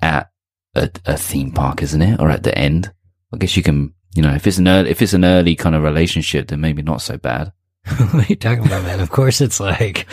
at 0.01 0.29
a, 0.75 0.89
a 1.05 1.17
theme 1.17 1.51
park, 1.51 1.83
isn't 1.83 2.03
it? 2.03 2.21
Or 2.21 2.31
at 2.31 2.43
the 2.45 2.57
end. 2.57 2.93
I 3.33 3.37
guess 3.37 3.57
you 3.57 3.63
can, 3.63 3.95
you 4.15 4.23
know, 4.23 4.35
if 4.35 4.47
it's 4.47 4.59
an 4.59 4.69
early, 4.69 4.91
if 4.91 5.03
it's 5.03 5.13
an 5.13 5.25
early 5.25 5.55
kind 5.55 5.75
of 5.75 5.83
relationship, 5.83 6.49
then 6.49 6.61
maybe 6.61 6.83
not 6.83 7.03
so 7.03 7.17
bad. 7.17 7.53
what 7.97 8.25
are 8.25 8.27
you 8.29 8.37
talking 8.37 8.67
about, 8.67 8.85
man? 8.85 9.01
Of 9.01 9.11
course, 9.11 9.41
it's 9.41 9.61
like, 9.61 10.07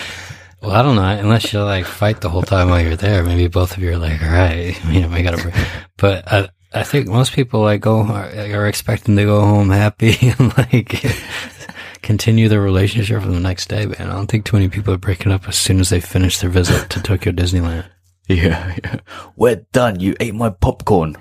well, 0.61 0.71
I 0.71 0.81
don't 0.81 0.95
know. 0.95 1.03
Unless 1.03 1.53
you 1.53 1.61
like 1.61 1.85
fight 1.85 2.21
the 2.21 2.29
whole 2.29 2.43
time 2.43 2.69
while 2.69 2.81
you're 2.81 2.95
there, 2.95 3.23
maybe 3.23 3.47
both 3.47 3.75
of 3.75 3.83
you 3.83 3.91
are 3.91 3.97
like, 3.97 4.21
all 4.21 4.29
right, 4.29 4.85
you 4.89 5.01
know, 5.01 5.09
we 5.09 5.23
got 5.23 5.37
to. 5.37 5.67
But 5.97 6.31
I, 6.31 6.49
I 6.73 6.83
think 6.83 7.07
most 7.07 7.33
people 7.33 7.61
like 7.61 7.81
go 7.81 8.01
are, 8.01 8.29
are 8.29 8.67
expecting 8.67 9.15
to 9.15 9.23
go 9.23 9.41
home 9.41 9.69
happy 9.69 10.15
and 10.39 10.55
like 10.57 11.03
continue 12.01 12.47
their 12.49 12.61
relationship 12.61 13.21
for 13.21 13.29
the 13.29 13.39
next 13.39 13.67
day. 13.67 13.85
Man, 13.85 14.09
I 14.09 14.13
don't 14.13 14.27
think 14.27 14.45
too 14.45 14.57
many 14.57 14.69
people 14.69 14.93
are 14.93 14.97
breaking 14.97 15.31
up 15.31 15.47
as 15.47 15.57
soon 15.57 15.79
as 15.79 15.89
they 15.89 15.99
finish 15.99 16.39
their 16.39 16.49
visit 16.49 16.89
to 16.91 17.01
Tokyo 17.01 17.31
Disneyland. 17.31 17.85
Yeah, 18.27 18.75
yeah. 18.83 18.99
We're 19.37 19.65
done. 19.71 19.99
You 20.01 20.15
ate 20.19 20.35
my 20.35 20.49
popcorn. 20.49 21.15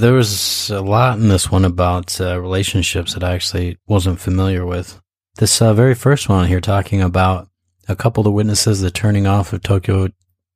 There 0.00 0.14
was 0.14 0.70
a 0.70 0.80
lot 0.80 1.18
in 1.18 1.28
this 1.28 1.50
one 1.50 1.66
about 1.66 2.18
uh, 2.22 2.40
relationships 2.40 3.12
that 3.12 3.22
I 3.22 3.34
actually 3.34 3.76
wasn't 3.86 4.18
familiar 4.18 4.64
with. 4.64 4.98
This 5.36 5.60
uh, 5.60 5.74
very 5.74 5.94
first 5.94 6.26
one 6.26 6.48
here 6.48 6.62
talking 6.62 7.02
about 7.02 7.48
a 7.86 7.94
couple 7.94 8.26
of 8.26 8.32
witnesses 8.32 8.80
the 8.80 8.90
turning 8.90 9.26
off 9.26 9.52
of 9.52 9.62
Tokyo 9.62 10.08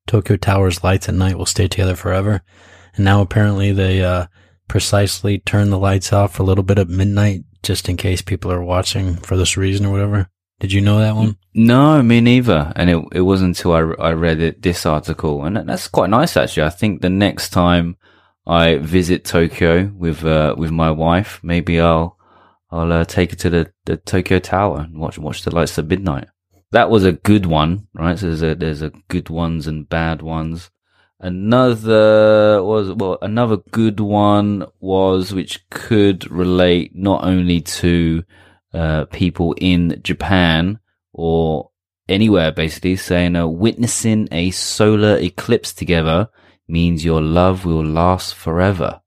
Tokyo 0.06 0.38
Tower's 0.38 0.82
lights 0.82 1.10
at 1.10 1.14
night 1.14 1.36
will 1.36 1.44
stay 1.44 1.68
together 1.68 1.94
forever. 1.94 2.40
And 2.96 3.04
now 3.04 3.20
apparently 3.20 3.70
they 3.70 4.02
uh, 4.02 4.28
precisely 4.66 5.40
turn 5.40 5.68
the 5.68 5.78
lights 5.78 6.10
off 6.10 6.36
for 6.36 6.42
a 6.42 6.46
little 6.46 6.64
bit 6.64 6.78
at 6.78 6.88
midnight 6.88 7.42
just 7.62 7.90
in 7.90 7.98
case 7.98 8.22
people 8.22 8.50
are 8.50 8.64
watching 8.64 9.16
for 9.16 9.36
this 9.36 9.58
reason 9.58 9.84
or 9.84 9.92
whatever. 9.92 10.30
Did 10.58 10.72
you 10.72 10.80
know 10.80 11.00
that 11.00 11.16
one? 11.16 11.36
No, 11.52 12.02
me 12.02 12.22
neither. 12.22 12.72
And 12.76 12.88
it 12.88 13.04
it 13.12 13.20
wasn't 13.20 13.58
until 13.58 13.72
I, 13.74 14.08
I 14.08 14.12
read 14.12 14.40
it, 14.40 14.62
this 14.62 14.86
article, 14.86 15.44
and 15.44 15.68
that's 15.68 15.88
quite 15.88 16.08
nice 16.08 16.34
actually. 16.34 16.62
I 16.62 16.70
think 16.70 17.02
the 17.02 17.10
next 17.10 17.50
time 17.50 17.98
I 18.46 18.76
visit 18.76 19.24
Tokyo 19.24 19.90
with 19.96 20.24
uh, 20.24 20.54
with 20.58 20.70
my 20.70 20.90
wife, 20.90 21.40
maybe 21.42 21.80
I'll 21.80 22.18
I'll 22.70 22.92
uh, 22.92 23.04
take 23.04 23.30
her 23.30 23.36
to 23.36 23.50
the, 23.50 23.72
the 23.86 23.96
Tokyo 23.96 24.38
Tower 24.38 24.80
and 24.80 24.98
watch 24.98 25.18
watch 25.18 25.42
the 25.42 25.54
lights 25.54 25.78
at 25.78 25.86
midnight. 25.86 26.28
That 26.72 26.90
was 26.90 27.04
a 27.04 27.12
good 27.12 27.46
one, 27.46 27.86
right? 27.94 28.18
So 28.18 28.26
there's 28.26 28.42
a 28.42 28.54
there's 28.54 28.82
a 28.82 28.92
good 29.08 29.30
ones 29.30 29.66
and 29.66 29.88
bad 29.88 30.22
ones. 30.22 30.70
Another 31.20 32.62
was 32.62 32.92
well, 32.92 33.16
another 33.22 33.58
good 33.70 34.00
one 34.00 34.66
was 34.78 35.32
which 35.32 35.68
could 35.70 36.30
relate 36.30 36.92
not 36.94 37.24
only 37.24 37.60
to 37.60 38.24
uh, 38.74 39.06
people 39.06 39.54
in 39.58 40.00
Japan 40.02 40.80
or 41.12 41.70
anywhere 42.08 42.52
basically 42.52 42.96
saying 42.96 43.36
uh, 43.36 43.46
witnessing 43.46 44.28
a 44.32 44.50
solar 44.50 45.16
eclipse 45.16 45.72
together 45.72 46.28
means 46.68 47.04
your 47.04 47.20
love 47.20 47.64
will 47.64 47.84
last 47.84 48.34
forever. 48.34 49.00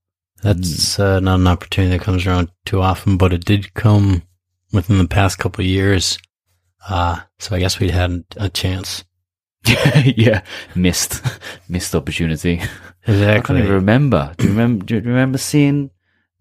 That's 0.44 1.00
uh, 1.00 1.20
not 1.20 1.40
an 1.40 1.48
opportunity 1.48 1.98
that 1.98 2.04
comes 2.04 2.26
around 2.28 2.52
too 2.66 2.82
often, 2.82 3.18
but 3.18 3.34
it 3.34 3.44
did 3.46 3.74
come 3.74 4.24
within 4.72 4.98
the 5.00 5.08
past 5.08 5.40
couple 5.40 5.64
of 5.64 5.68
years. 5.70 6.18
Uh, 6.88 7.22
so 7.40 7.56
I 7.56 7.60
guess 7.60 7.80
we 7.80 7.90
had 7.90 8.24
a 8.38 8.50
chance. 8.50 9.04
yeah, 10.06 10.44
missed 10.76 11.22
missed 11.70 11.96
opportunity. 11.96 12.60
I 12.62 12.66
can't 12.66 12.70
Exactly. 13.08 13.60
even 13.60 13.72
remember. 13.72 14.34
Do 14.38 14.46
you 14.46 14.52
remember? 14.52 14.86
Do 14.86 14.96
you 14.96 15.02
remember 15.02 15.38
seeing 15.38 15.90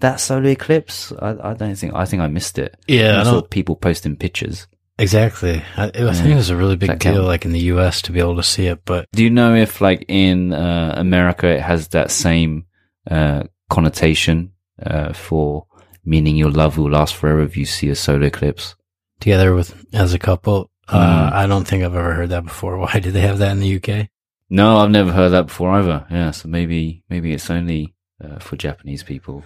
that 0.01 0.21
solar 0.21 0.51
eclipse? 0.51 1.13
I, 1.13 1.51
I 1.51 1.55
don't 1.55 1.75
think. 1.75 1.95
I 1.95 2.05
think 2.05 2.23
I 2.23 2.27
missed 2.29 2.59
it. 2.59 2.77
Yeah, 2.87 3.17
I 3.17 3.21
I 3.21 3.25
saw 3.25 3.43
people 3.43 3.77
posting 3.77 4.17
pictures. 4.17 4.67
Exactly. 4.99 5.63
I, 5.77 5.85
I 5.89 5.91
think 6.15 6.29
it 6.29 6.35
was 6.35 6.51
a 6.51 6.57
really 6.57 6.77
big 6.77 6.99
deal, 6.99 7.15
count? 7.15 7.25
like 7.27 7.45
in 7.45 7.53
the 7.53 7.61
U.S., 7.75 8.01
to 8.03 8.13
be 8.13 8.21
able 8.21 8.37
to 8.37 8.43
see 8.43 8.67
it. 8.67 8.85
But 8.85 9.07
Do 9.13 9.23
you 9.23 9.31
know 9.31 9.55
if, 9.55 9.81
like, 9.81 10.05
in 10.09 10.53
uh, 10.53 10.95
America, 10.97 11.47
it 11.49 11.61
has 11.61 11.89
that 11.89 12.11
same 12.11 12.65
uh, 13.11 13.45
connotation 13.69 14.53
uh, 14.83 15.13
for 15.13 15.67
meaning 16.05 16.37
your 16.37 16.51
love 16.51 16.79
will 16.79 16.91
last 16.91 17.15
forever 17.15 17.43
if 17.43 17.57
you 17.57 17.67
see 17.67 17.89
a 17.89 17.95
solar 17.95 18.27
eclipse? 18.27 18.75
together 19.19 19.55
with 19.55 19.75
as 19.95 20.13
a 20.13 20.19
couple, 20.19 20.71
uh, 20.89 21.31
Mm. 21.31 21.33
I 21.33 21.47
don't 21.47 21.67
think 21.67 21.83
I've 21.83 21.95
ever 21.97 22.13
heard 22.15 22.29
that 22.31 22.45
before. 22.45 22.77
Why 22.85 23.01
do 23.01 23.11
they 23.11 23.23
have 23.23 23.39
that 23.39 23.53
in 23.53 23.61
the 23.61 23.77
UK? 23.77 24.09
No, 24.51 24.77
I've 24.77 24.91
never 24.91 25.11
heard 25.11 25.31
that 25.31 25.47
before 25.47 25.71
either. 25.71 26.07
Yeah, 26.11 26.31
so 26.31 26.49
maybe 26.49 27.03
maybe 27.09 27.33
it's 27.33 27.51
only 27.51 27.95
uh, 28.23 28.39
for 28.39 28.57
Japanese 28.57 29.03
people. 29.03 29.43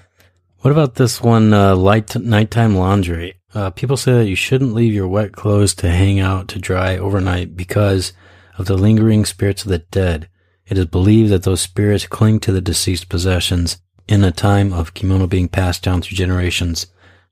What 0.59 0.73
about 0.73 0.97
this 0.97 1.23
one, 1.23 1.55
uh, 1.55 1.75
light 1.77 2.15
nighttime 2.17 2.77
laundry? 2.77 3.40
Uh, 3.53 3.71
people 3.71 3.97
say 3.97 4.13
that 4.13 4.29
you 4.29 4.37
shouldn't 4.37 4.75
leave 4.75 4.95
your 4.95 5.09
wet 5.09 5.33
clothes 5.33 5.75
to 5.75 5.91
hang 5.91 6.21
out 6.21 6.49
to 6.49 6.59
dry 6.59 6.97
overnight 6.97 7.57
because 7.57 8.13
of 8.59 8.67
the 8.67 8.77
lingering 8.77 9.25
spirits 9.25 9.65
of 9.65 9.71
the 9.71 9.79
dead. 9.79 10.29
It 10.67 10.79
is 10.79 10.87
believed 10.87 11.31
that 11.31 11.43
those 11.43 11.61
spirits 11.61 12.07
cling 12.07 12.41
to 12.41 12.53
the 12.53 12.61
deceased 12.61 13.09
possessions 13.09 13.81
in 14.07 14.23
a 14.23 14.31
time 14.31 14.73
of 14.73 14.95
kimono 14.95 15.27
being 15.27 15.49
passed 15.49 15.83
down 15.83 16.03
through 16.03 16.17
generations. 16.17 16.87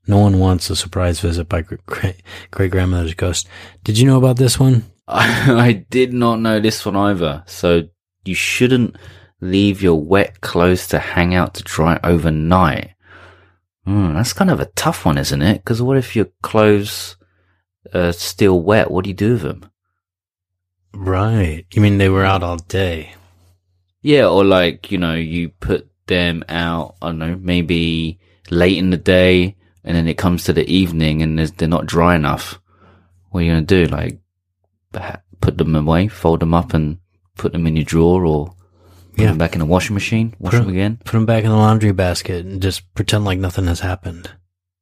No 0.07 0.17
one 0.17 0.39
wants 0.39 0.69
a 0.69 0.75
surprise 0.75 1.19
visit 1.19 1.47
by 1.47 1.61
great 1.61 2.23
grandmother's 2.51 3.13
ghost. 3.13 3.47
Did 3.83 3.97
you 3.97 4.05
know 4.05 4.17
about 4.17 4.37
this 4.37 4.59
one? 4.59 4.83
I, 5.07 5.51
I 5.67 5.71
did 5.89 6.13
not 6.13 6.39
know 6.39 6.59
this 6.59 6.85
one 6.85 6.95
either. 6.95 7.43
So 7.45 7.83
you 8.25 8.35
shouldn't 8.35 8.97
leave 9.39 9.81
your 9.81 10.01
wet 10.01 10.41
clothes 10.41 10.87
to 10.87 10.99
hang 10.99 11.33
out 11.33 11.53
to 11.55 11.63
dry 11.63 11.99
overnight. 12.03 12.91
Hmm, 13.89 14.13
that's 14.13 14.33
kind 14.33 14.51
of 14.51 14.59
a 14.59 14.67
tough 14.75 15.03
one, 15.03 15.17
isn't 15.17 15.41
it? 15.41 15.63
Because 15.63 15.81
what 15.81 15.97
if 15.97 16.15
your 16.15 16.27
clothes 16.43 17.17
are 17.91 18.13
still 18.13 18.61
wet? 18.61 18.91
What 18.91 19.03
do 19.03 19.09
you 19.09 19.15
do 19.15 19.31
with 19.31 19.41
them? 19.41 19.71
Right. 20.93 21.65
You 21.73 21.81
mean 21.81 21.97
they 21.97 22.07
were 22.07 22.23
out 22.23 22.43
all 22.43 22.57
day? 22.57 23.15
Yeah, 24.03 24.27
or 24.27 24.43
like, 24.43 24.91
you 24.91 24.99
know, 24.99 25.15
you 25.15 25.49
put 25.49 25.89
them 26.05 26.43
out, 26.47 26.97
I 27.01 27.07
don't 27.07 27.17
know, 27.17 27.35
maybe 27.41 28.19
late 28.51 28.77
in 28.77 28.91
the 28.91 28.97
day 28.97 29.55
and 29.83 29.97
then 29.97 30.07
it 30.07 30.19
comes 30.19 30.43
to 30.43 30.53
the 30.53 30.71
evening 30.71 31.23
and 31.23 31.39
they're 31.39 31.67
not 31.67 31.87
dry 31.87 32.15
enough. 32.15 32.59
What 33.31 33.39
are 33.39 33.43
you 33.43 33.53
going 33.53 33.65
to 33.65 33.85
do? 33.85 33.91
Like, 33.91 34.19
put 35.41 35.57
them 35.57 35.75
away, 35.75 36.09
fold 36.09 36.41
them 36.41 36.53
up 36.53 36.75
and 36.75 36.99
put 37.37 37.53
them 37.53 37.65
in 37.65 37.75
your 37.75 37.85
drawer 37.85 38.23
or 38.23 38.53
put 39.19 39.23
Yeah. 39.23 39.29
them 39.31 39.37
back 39.37 39.53
in 39.53 39.59
the 39.59 39.65
washing 39.65 39.93
machine, 39.93 40.33
wash 40.39 40.53
Put 40.53 40.59
them 40.61 40.69
again? 40.69 40.97
Put 41.03 41.11
them 41.11 41.25
back 41.25 41.43
in 41.43 41.49
the 41.49 41.55
laundry 41.57 41.91
basket 41.91 42.45
and 42.45 42.61
just 42.61 42.91
pretend 42.93 43.25
like 43.25 43.37
nothing 43.37 43.67
has 43.67 43.81
happened. 43.81 44.29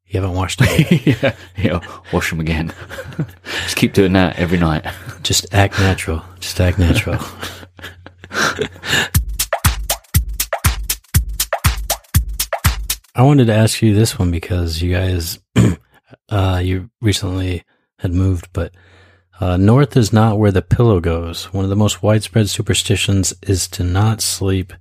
You 0.05 0.21
haven't 0.21 0.35
washed 0.37 0.59
them. 0.59 0.69
yeah, 1.05 1.35
yeah, 1.57 1.79
wash 2.13 2.29
them 2.29 2.39
again. 2.39 2.71
Just 3.63 3.75
keep 3.75 3.91
doing 3.91 4.13
that 4.13 4.39
every 4.39 4.57
night. 4.57 4.85
Just 5.21 5.53
act 5.53 5.77
natural. 5.79 6.23
Just 6.39 6.61
act 6.61 6.79
natural. 6.79 7.19
I 13.15 13.23
wanted 13.23 13.45
to 13.47 13.53
ask 13.55 13.81
you 13.81 13.95
this 13.95 14.19
one 14.19 14.29
because 14.31 14.81
you 14.81 14.93
guys, 14.93 15.39
uh, 16.29 16.61
you 16.63 16.89
recently 17.01 17.63
had 17.99 18.13
moved, 18.13 18.47
but 18.53 18.73
uh, 19.39 19.57
north 19.57 19.95
is 19.95 20.11
not 20.11 20.39
where 20.39 20.51
the 20.51 20.61
pillow 20.61 20.99
goes. 20.99 21.45
One 21.53 21.63
of 21.63 21.69
the 21.69 21.75
most 21.75 22.01
widespread 22.01 22.49
superstitions 22.49 23.33
is 23.43 23.67
to 23.69 23.83
not 23.83 24.21
sleep 24.21 24.73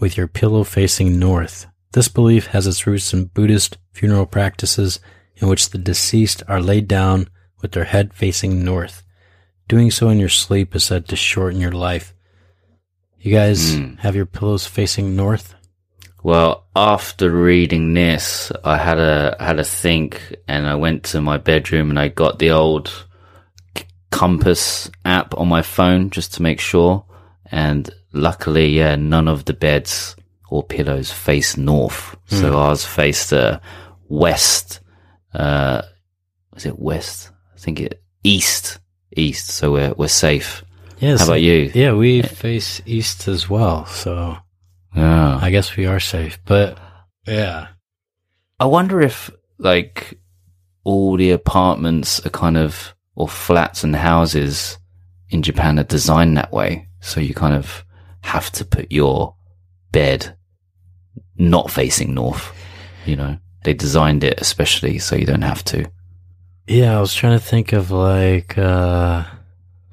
with 0.00 0.16
your 0.16 0.28
pillow 0.28 0.64
facing 0.64 1.18
north. 1.18 1.66
This 1.92 2.08
belief 2.08 2.48
has 2.48 2.66
its 2.66 2.86
roots 2.86 3.12
in 3.12 3.26
Buddhist 3.26 3.78
funeral 3.92 4.26
practices 4.26 5.00
in 5.36 5.48
which 5.48 5.70
the 5.70 5.78
deceased 5.78 6.42
are 6.48 6.60
laid 6.60 6.88
down 6.88 7.28
with 7.62 7.72
their 7.72 7.84
head 7.84 8.12
facing 8.14 8.64
north. 8.64 9.02
Doing 9.68 9.90
so 9.90 10.08
in 10.08 10.18
your 10.18 10.28
sleep 10.28 10.74
is 10.74 10.84
said 10.84 11.06
to 11.08 11.16
shorten 11.16 11.60
your 11.60 11.72
life. 11.72 12.14
You 13.20 13.32
guys 13.32 13.74
Mm. 13.74 13.98
have 14.00 14.14
your 14.16 14.26
pillows 14.26 14.66
facing 14.66 15.16
north? 15.16 15.54
Well, 16.22 16.66
after 16.74 17.30
reading 17.30 17.94
this, 17.94 18.50
I 18.64 18.76
had 18.76 18.98
a 18.98 19.36
had 19.38 19.58
a 19.58 19.64
think, 19.64 20.34
and 20.48 20.66
I 20.66 20.74
went 20.74 21.04
to 21.04 21.20
my 21.20 21.36
bedroom 21.38 21.90
and 21.90 21.98
I 21.98 22.08
got 22.08 22.38
the 22.38 22.50
old 22.50 22.90
compass 24.10 24.90
app 25.04 25.36
on 25.36 25.48
my 25.48 25.62
phone 25.62 26.10
just 26.10 26.34
to 26.34 26.42
make 26.42 26.60
sure. 26.60 27.04
And 27.50 27.88
luckily, 28.12 28.68
yeah, 28.68 28.96
none 28.96 29.28
of 29.28 29.44
the 29.44 29.52
beds 29.54 30.16
or 30.50 30.62
pillows 30.62 31.10
face 31.12 31.56
north, 31.56 32.16
so 32.26 32.56
ours 32.58 32.84
faced 32.84 33.32
uh, 33.32 33.60
west. 34.08 34.80
Uh, 35.34 35.82
was 36.54 36.66
it 36.66 36.78
west? 36.78 37.30
I 37.54 37.58
think 37.58 37.80
it 37.80 38.02
east, 38.24 38.78
east. 39.16 39.48
So 39.48 39.72
we're 39.72 39.92
we're 39.94 40.08
safe. 40.08 40.64
Yes. 40.98 41.20
How 41.20 41.26
about 41.26 41.42
you? 41.42 41.70
Yeah, 41.74 41.92
we 41.94 42.22
face 42.22 42.80
east 42.86 43.28
as 43.28 43.48
well, 43.48 43.86
so 43.86 44.36
Yeah. 44.96 45.38
I 45.40 45.50
guess 45.50 45.76
we 45.76 45.86
are 45.86 46.00
safe. 46.00 46.38
But 46.44 46.78
yeah, 47.26 47.68
I 48.58 48.64
wonder 48.66 49.00
if 49.00 49.30
like 49.58 50.18
all 50.84 51.16
the 51.16 51.30
apartments 51.30 52.24
are 52.26 52.30
kind 52.30 52.56
of 52.56 52.94
or 53.18 53.28
flats 53.28 53.82
and 53.82 53.96
houses 53.96 54.78
in 55.28 55.42
Japan 55.42 55.78
are 55.78 55.84
designed 55.84 56.36
that 56.36 56.52
way. 56.52 56.86
So 57.00 57.20
you 57.20 57.34
kind 57.34 57.54
of 57.54 57.84
have 58.20 58.50
to 58.52 58.64
put 58.64 58.92
your 58.92 59.34
bed 59.90 60.36
not 61.36 61.68
facing 61.70 62.14
north. 62.14 62.54
You 63.06 63.16
know, 63.16 63.38
they 63.64 63.74
designed 63.74 64.22
it 64.22 64.40
especially 64.40 65.00
so 65.00 65.16
you 65.16 65.26
don't 65.26 65.42
have 65.42 65.64
to. 65.64 65.90
yeah, 66.68 66.96
I 66.96 67.00
was 67.00 67.12
trying 67.12 67.36
to 67.38 67.44
think 67.44 67.72
of 67.72 67.90
like, 67.90 68.56
uh, 68.56 69.24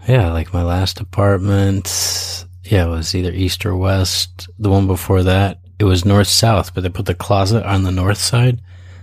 yeah, 0.08 0.32
like 0.32 0.54
my 0.54 0.62
last 0.62 1.02
apartment. 1.02 2.46
Yeah, 2.64 2.86
it 2.86 2.90
was 2.90 3.16
either 3.16 3.32
east 3.32 3.66
or 3.66 3.76
west. 3.76 4.50
The 4.60 4.70
one 4.70 4.86
before 4.86 5.24
that, 5.24 5.60
it 5.80 5.86
was 5.86 6.06
north 6.06 6.28
south, 6.28 6.76
but 6.76 6.84
they 6.84 6.90
put 6.90 7.08
the 7.08 7.16
closet 7.16 7.66
on 7.66 7.84
the 7.84 7.92
north 7.92 8.20
side, 8.20 8.62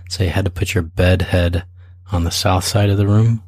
so 0.09 0.23
you 0.23 0.29
had 0.29 0.45
to 0.45 0.51
put 0.51 0.73
your 0.73 0.83
bed 0.83 1.23
head 1.23 1.65
on 2.11 2.23
the 2.23 2.31
south 2.31 2.63
side 2.63 2.89
of 2.89 2.97
the 2.97 3.07
room. 3.07 3.43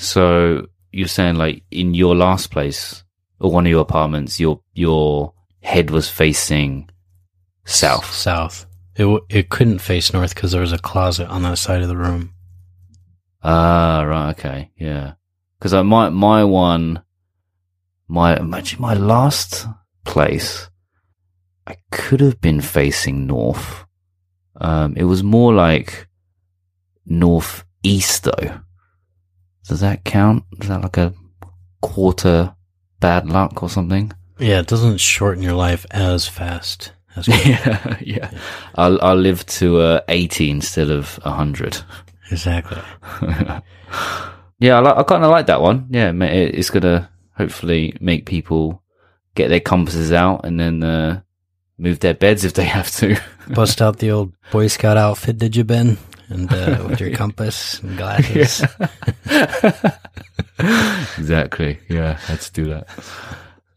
So 0.00 0.66
you're 0.92 1.08
saying 1.08 1.36
like 1.36 1.62
in 1.70 1.92
your 1.92 2.16
last 2.16 2.50
place 2.50 3.04
or 3.38 3.50
one 3.52 3.66
of 3.66 3.70
your 3.70 3.82
apartments, 3.82 4.40
your 4.40 4.62
your 4.72 5.34
head 5.62 5.90
was 5.90 6.08
facing 6.08 6.88
south. 7.66 8.10
South. 8.10 8.64
It 8.96 9.02
w- 9.02 9.26
it 9.28 9.50
couldn't 9.50 9.80
face 9.80 10.10
north 10.12 10.34
because 10.34 10.52
there 10.52 10.62
was 10.62 10.72
a 10.72 10.78
closet 10.78 11.28
on 11.28 11.42
that 11.42 11.58
side 11.58 11.82
of 11.82 11.88
the 11.88 11.98
room. 11.98 12.32
Ah, 13.42 14.02
right, 14.02 14.30
okay, 14.30 14.70
yeah. 14.78 15.14
Because 15.58 15.74
uh, 15.74 15.84
my 15.84 16.08
my 16.08 16.44
one, 16.44 17.02
my 18.08 18.38
imagine 18.38 18.80
my 18.80 18.94
last 18.94 19.66
place, 20.06 20.70
I 21.66 21.76
could 21.90 22.20
have 22.20 22.40
been 22.40 22.62
facing 22.62 23.26
north. 23.26 23.84
Um, 24.56 24.94
it 24.96 25.04
was 25.04 25.22
more 25.22 25.52
like 25.52 26.08
northeast 27.04 28.24
though. 28.24 28.60
Does 29.70 29.80
that 29.82 30.02
count? 30.04 30.42
Is 30.60 30.66
that 30.66 30.80
like 30.82 30.96
a 30.96 31.14
quarter 31.80 32.56
bad 32.98 33.28
luck 33.28 33.62
or 33.62 33.68
something? 33.70 34.10
Yeah, 34.36 34.58
it 34.58 34.66
doesn't 34.66 34.98
shorten 34.98 35.44
your 35.44 35.54
life 35.54 35.86
as 35.92 36.26
fast. 36.26 36.90
As 37.14 37.28
yeah, 37.46 37.96
yeah. 38.00 38.30
I'll 38.74 39.00
I'll 39.00 39.14
live 39.14 39.46
to 39.46 39.78
uh, 39.78 40.00
eighty 40.08 40.50
instead 40.50 40.90
of 40.90 41.14
hundred. 41.22 41.78
exactly. 42.32 42.78
yeah, 44.58 44.78
I, 44.78 44.80
li- 44.80 44.94
I 44.96 45.02
kind 45.04 45.22
of 45.24 45.30
like 45.30 45.46
that 45.46 45.60
one. 45.62 45.86
Yeah, 45.90 46.10
it- 46.10 46.54
it's 46.56 46.70
gonna 46.70 47.08
hopefully 47.36 47.96
make 48.00 48.26
people 48.26 48.82
get 49.36 49.48
their 49.50 49.60
compasses 49.60 50.12
out 50.12 50.44
and 50.44 50.58
then 50.58 50.82
uh, 50.82 51.20
move 51.78 52.00
their 52.00 52.14
beds 52.14 52.44
if 52.44 52.54
they 52.54 52.64
have 52.64 52.90
to. 52.96 53.16
Bust 53.54 53.80
out 53.80 53.98
the 53.98 54.10
old 54.10 54.32
Boy 54.50 54.66
Scout 54.66 54.96
outfit, 54.96 55.38
did 55.38 55.54
you, 55.54 55.62
Ben? 55.64 55.96
And 56.30 56.52
uh, 56.52 56.84
with 56.88 57.00
your 57.00 57.10
compass 57.10 57.80
and 57.80 57.96
glasses. 57.96 58.64
exactly. 61.18 61.80
Yeah, 61.88 62.18
let's 62.28 62.50
do 62.50 62.66
that. 62.66 62.88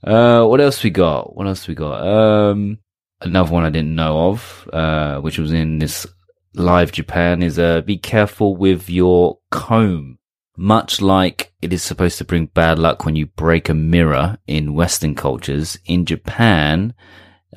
Uh, 0.03 0.45
what 0.45 0.61
else 0.61 0.83
we 0.83 0.89
got? 0.89 1.35
What 1.35 1.47
else 1.47 1.67
we 1.67 1.75
got? 1.75 2.07
Um, 2.07 2.77
another 3.21 3.51
one 3.51 3.63
I 3.63 3.69
didn't 3.69 3.95
know 3.95 4.29
of, 4.29 4.69
uh, 4.71 5.19
which 5.19 5.37
was 5.37 5.51
in 5.51 5.79
this 5.79 6.05
live 6.53 6.91
Japan 6.91 7.41
is, 7.41 7.57
uh, 7.57 7.81
be 7.81 7.97
careful 7.97 8.55
with 8.55 8.89
your 8.89 9.39
comb. 9.49 10.19
Much 10.55 11.01
like 11.01 11.51
it 11.61 11.73
is 11.73 11.81
supposed 11.81 12.19
to 12.19 12.25
bring 12.25 12.45
bad 12.45 12.77
luck 12.77 13.05
when 13.05 13.15
you 13.15 13.25
break 13.25 13.69
a 13.69 13.73
mirror 13.73 14.37
in 14.45 14.75
Western 14.75 15.15
cultures, 15.15 15.79
in 15.85 16.05
Japan, 16.05 16.93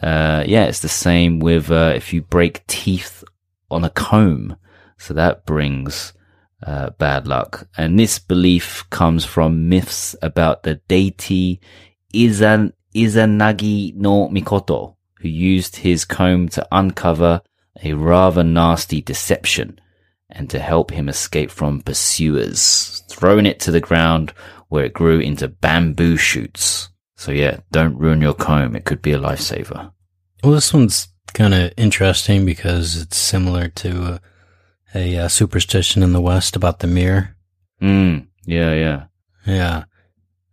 uh, 0.03 0.45
yeah, 0.47 0.65
it's 0.65 0.81
the 0.81 0.89
same 0.89 1.39
with, 1.39 1.71
uh, 1.71 1.93
if 1.95 2.13
you 2.13 2.23
break 2.23 2.67
teeth 2.67 3.25
on 3.71 3.85
a 3.85 3.91
comb. 3.91 4.57
So 4.99 5.15
that 5.15 5.47
brings, 5.47 6.13
uh, 6.67 6.91
bad 6.91 7.27
luck. 7.27 7.69
And 7.77 7.99
this 7.99 8.19
belief 8.19 8.85
comes 8.91 9.25
from 9.25 9.69
myths 9.69 10.17
about 10.23 10.63
the 10.63 10.77
deity 10.89 11.61
Izan, 12.15 12.73
Izanagi 12.95 13.95
no 13.95 14.29
Mikoto, 14.29 14.97
who 15.21 15.29
used 15.29 15.77
his 15.77 16.05
comb 16.05 16.49
to 16.51 16.67
uncover 16.73 17.43
a 17.83 17.93
rather 17.93 18.43
nasty 18.43 19.03
deception. 19.03 19.81
and 20.31 20.51
to 20.51 20.59
help 20.59 20.91
him 20.91 21.09
escape 21.09 21.51
from 21.51 21.81
pursuers, 21.81 23.03
throwing 23.09 23.47
it 23.47 23.61
to 23.61 23.71
the 23.71 23.81
ground 23.81 24.33
where 24.69 24.85
it 24.85 24.93
grew 24.93 25.21
into 25.21 25.49
bamboo 25.49 26.17
shoots. 26.17 26.89
So 27.17 27.33
yeah, 27.33 27.61
don't 27.71 27.97
ruin 27.97 28.21
your 28.21 28.35
comb. 28.35 28.77
It 28.77 28.85
could 28.85 29.01
be 29.01 29.13
a 29.13 29.19
lifesaver. 29.19 29.93
Well, 30.43 30.53
this 30.53 30.75
one's 30.75 31.09
kind 31.33 31.55
of 31.55 31.73
interesting 31.77 32.45
because 32.45 33.01
it's 33.01 33.17
similar 33.17 33.69
to 33.69 34.03
a, 34.15 34.21
a, 34.97 35.19
uh 35.19 35.29
superstition 35.29 36.03
in 36.03 36.13
the 36.13 36.21
West 36.21 36.57
about 36.57 36.81
the 36.81 36.87
mirror. 36.87 37.37
Mm, 37.81 38.27
yeah, 38.45 38.75
yeah. 38.75 39.05
Yeah. 39.47 39.85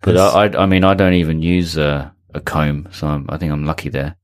But 0.02 0.18
I, 0.18 0.46
I, 0.46 0.64
I 0.64 0.66
mean, 0.66 0.84
I 0.84 0.94
don't 0.94 1.14
even 1.14 1.42
use 1.42 1.78
a, 1.78 2.14
a 2.34 2.42
comb, 2.42 2.90
so 2.92 3.08
I'm, 3.08 3.26
I 3.30 3.38
think 3.38 3.52
I'm 3.52 3.66
lucky 3.66 3.90
there. 3.90 4.18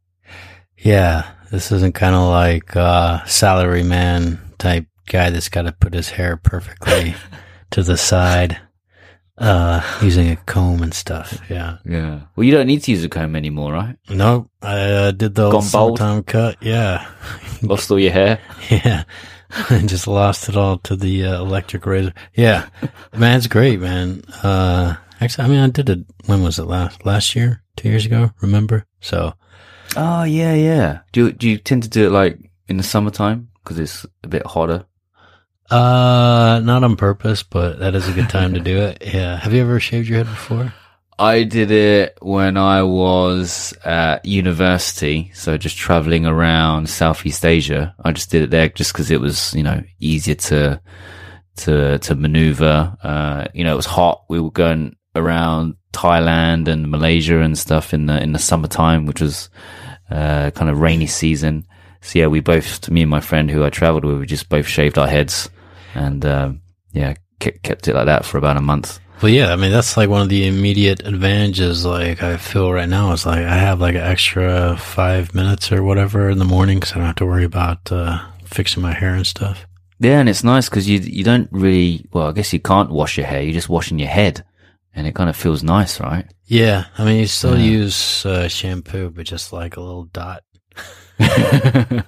Yeah, 0.78 1.32
this 1.52 1.72
isn't 1.72 1.96
kind 1.96 2.16
of 2.16 2.28
like 2.30 2.76
uh 2.76 3.24
salary 3.26 3.84
man 3.84 4.40
type 4.58 4.88
guy 5.08 5.30
that's 5.30 5.50
got 5.50 5.64
to 5.64 5.72
put 5.72 5.94
his 5.94 6.10
hair 6.10 6.38
perfectly 6.38 7.16
to 7.72 7.84
the 7.84 7.98
side, 7.98 8.60
uh, 9.38 9.82
using 10.02 10.30
a 10.30 10.36
comb 10.36 10.84
and 10.84 10.94
stuff. 10.94 11.40
Yeah. 11.50 11.78
Yeah. 11.86 12.22
Well, 12.36 12.44
you 12.44 12.52
don't 12.52 12.68
need 12.68 12.84
to 12.84 12.92
use 12.92 13.04
a 13.04 13.10
comb 13.10 13.36
anymore, 13.36 13.74
right? 13.74 13.96
Nope, 14.10 14.52
I 14.62 14.80
uh, 14.80 15.12
did 15.12 15.36
the 15.36 15.46
old 15.46 15.54
Gone 15.54 15.62
summertime 15.64 16.24
cut. 16.24 16.58
Yeah, 16.62 17.10
Lost 17.62 17.90
all 17.92 18.00
your 18.00 18.12
hair. 18.12 18.40
yeah, 18.70 19.04
and 19.70 19.90
just 19.90 20.08
lost 20.08 20.50
it 20.50 20.56
all 20.56 20.78
to 20.80 20.96
the 20.96 21.26
uh, 21.26 21.42
electric 21.42 21.86
razor. 21.86 22.14
Yeah, 22.34 22.70
man, 23.16 23.38
it's 23.38 23.48
great, 23.48 23.80
man. 23.80 24.24
Uh, 24.44 24.96
actually, 25.20 25.46
I 25.46 25.48
mean, 25.48 25.60
I 25.60 25.70
did 25.70 25.90
it. 25.90 26.00
When 26.26 26.44
was 26.44 26.60
it 26.60 26.66
last? 26.66 27.06
Last 27.06 27.36
year? 27.36 27.64
Two 27.76 27.90
years 27.90 28.06
ago? 28.06 28.32
Remember? 28.42 28.86
So 29.00 29.34
Oh, 29.96 30.24
yeah, 30.24 30.54
yeah. 30.54 31.00
Do 31.12 31.28
you, 31.28 31.32
do 31.32 31.50
you 31.50 31.58
tend 31.58 31.84
to 31.84 31.90
do 31.90 32.08
it 32.08 32.12
like 32.12 32.38
in 32.68 32.78
the 32.78 32.84
summertime? 32.84 33.50
Because 33.64 33.80
it's 33.80 34.06
a 34.24 34.28
bit 34.28 34.46
hotter. 34.46 34.86
Uh, 35.70 36.60
not 36.64 36.84
on 36.84 36.96
purpose, 36.96 37.44
but 37.44 37.80
that 37.80 37.96
is 37.96 38.08
a 38.08 38.14
good 38.14 38.30
time 38.30 38.54
to 38.54 38.60
do 38.60 38.78
it. 38.80 39.04
Yeah. 39.14 39.38
Have 39.38 39.54
you 39.54 39.62
ever 39.62 39.80
shaved 39.80 40.08
your 40.08 40.18
head 40.20 40.28
before? 40.28 40.74
I 41.20 41.44
did 41.44 41.70
it 41.70 42.18
when 42.22 42.56
I 42.56 42.84
was 42.84 43.74
at 43.84 44.24
university. 44.24 45.32
So 45.34 45.58
just 45.58 45.76
traveling 45.76 46.26
around 46.26 46.90
Southeast 46.90 47.46
Asia. 47.46 47.94
I 48.02 48.14
just 48.14 48.32
did 48.32 48.44
it 48.44 48.52
there 48.52 48.70
just 48.70 48.94
because 48.94 49.12
it 49.12 49.20
was, 49.20 49.54
you 49.54 49.62
know, 49.62 49.84
easier 50.00 50.36
to, 50.36 50.82
to, 51.58 52.00
to 52.00 52.16
maneuver. 52.16 52.96
Uh, 53.04 53.48
you 53.54 53.66
know, 53.66 53.74
it 53.74 53.76
was 53.76 53.86
hot. 53.86 54.24
We 54.30 54.40
were 54.40 54.50
going 54.50 54.96
around 55.14 55.76
Thailand 55.92 56.70
and 56.70 56.90
Malaysia 56.90 57.42
and 57.42 57.58
stuff 57.58 57.94
in 57.94 58.06
the, 58.06 58.24
in 58.24 58.32
the 58.32 58.40
summertime, 58.40 59.06
which 59.06 59.20
was, 59.20 59.50
uh, 60.10 60.52
kind 60.52 60.72
of 60.72 60.80
rainy 60.80 61.08
season. 61.08 61.68
So 62.00 62.20
yeah, 62.20 62.28
we 62.28 62.40
both, 62.40 62.90
me 62.90 63.02
and 63.02 63.12
my 63.12 63.20
friend 63.20 63.52
who 63.52 63.66
I 63.66 63.70
traveled 63.70 64.06
with, 64.06 64.20
we 64.20 64.26
just 64.26 64.48
both 64.48 64.68
shaved 64.68 64.98
our 64.98 65.08
heads 65.08 65.50
and, 65.96 66.24
um, 66.26 66.62
yeah, 66.94 67.16
kept, 67.42 67.62
kept 67.62 67.88
it 67.90 67.96
like 67.96 68.06
that 68.06 68.24
for 68.24 68.38
about 68.38 68.56
a 68.56 68.62
month. 68.62 69.02
Well, 69.22 69.30
yeah, 69.32 69.52
I 69.52 69.58
mean, 69.58 69.72
that's 69.72 69.98
like 69.98 70.08
one 70.10 70.22
of 70.22 70.30
the 70.30 70.48
immediate 70.48 71.06
advantages. 71.06 71.84
Like 71.86 72.24
I 72.24 72.38
feel 72.38 72.72
right 72.72 72.88
now 72.88 73.12
is 73.12 73.26
like 73.26 73.40
I 73.44 73.56
have 73.58 73.82
like 73.82 73.96
an 73.96 74.02
extra 74.02 74.78
five 74.78 75.36
minutes 75.36 75.72
or 75.74 75.84
whatever 75.84 76.30
in 76.30 76.40
the 76.40 76.46
morning 76.46 76.78
because 76.80 76.94
I 76.94 76.96
don't 77.00 77.06
have 77.08 77.16
to 77.18 77.26
worry 77.26 77.44
about, 77.44 77.92
uh, 77.92 78.20
fixing 78.46 78.82
my 78.82 78.94
hair 78.94 79.14
and 79.16 79.28
stuff. 79.28 79.66
Yeah, 80.00 80.20
and 80.22 80.30
it's 80.30 80.46
nice 80.46 80.70
because 80.70 80.88
you 80.88 81.00
you 81.00 81.26
don't 81.26 81.50
really 81.52 82.06
well. 82.14 82.28
I 82.28 82.32
guess 82.32 82.54
you 82.54 82.62
can't 82.62 82.92
wash 82.92 83.18
your 83.18 83.28
hair. 83.28 83.42
You're 83.42 83.52
just 83.54 83.68
washing 83.68 84.00
your 84.00 84.08
head, 84.08 84.46
and 84.96 85.06
it 85.06 85.16
kind 85.16 85.30
of 85.30 85.36
feels 85.36 85.64
nice, 85.64 86.00
right? 86.00 86.26
Yeah. 86.46 86.86
I 86.98 87.04
mean, 87.04 87.20
you 87.20 87.28
still 87.28 87.58
Yeah. 87.58 87.66
use, 87.66 88.26
uh, 88.26 88.48
shampoo, 88.48 89.10
but 89.10 89.26
just 89.26 89.52
like 89.52 89.76
a 89.76 89.82
little 89.82 90.06
dot. 90.06 90.44
Can 91.20 92.06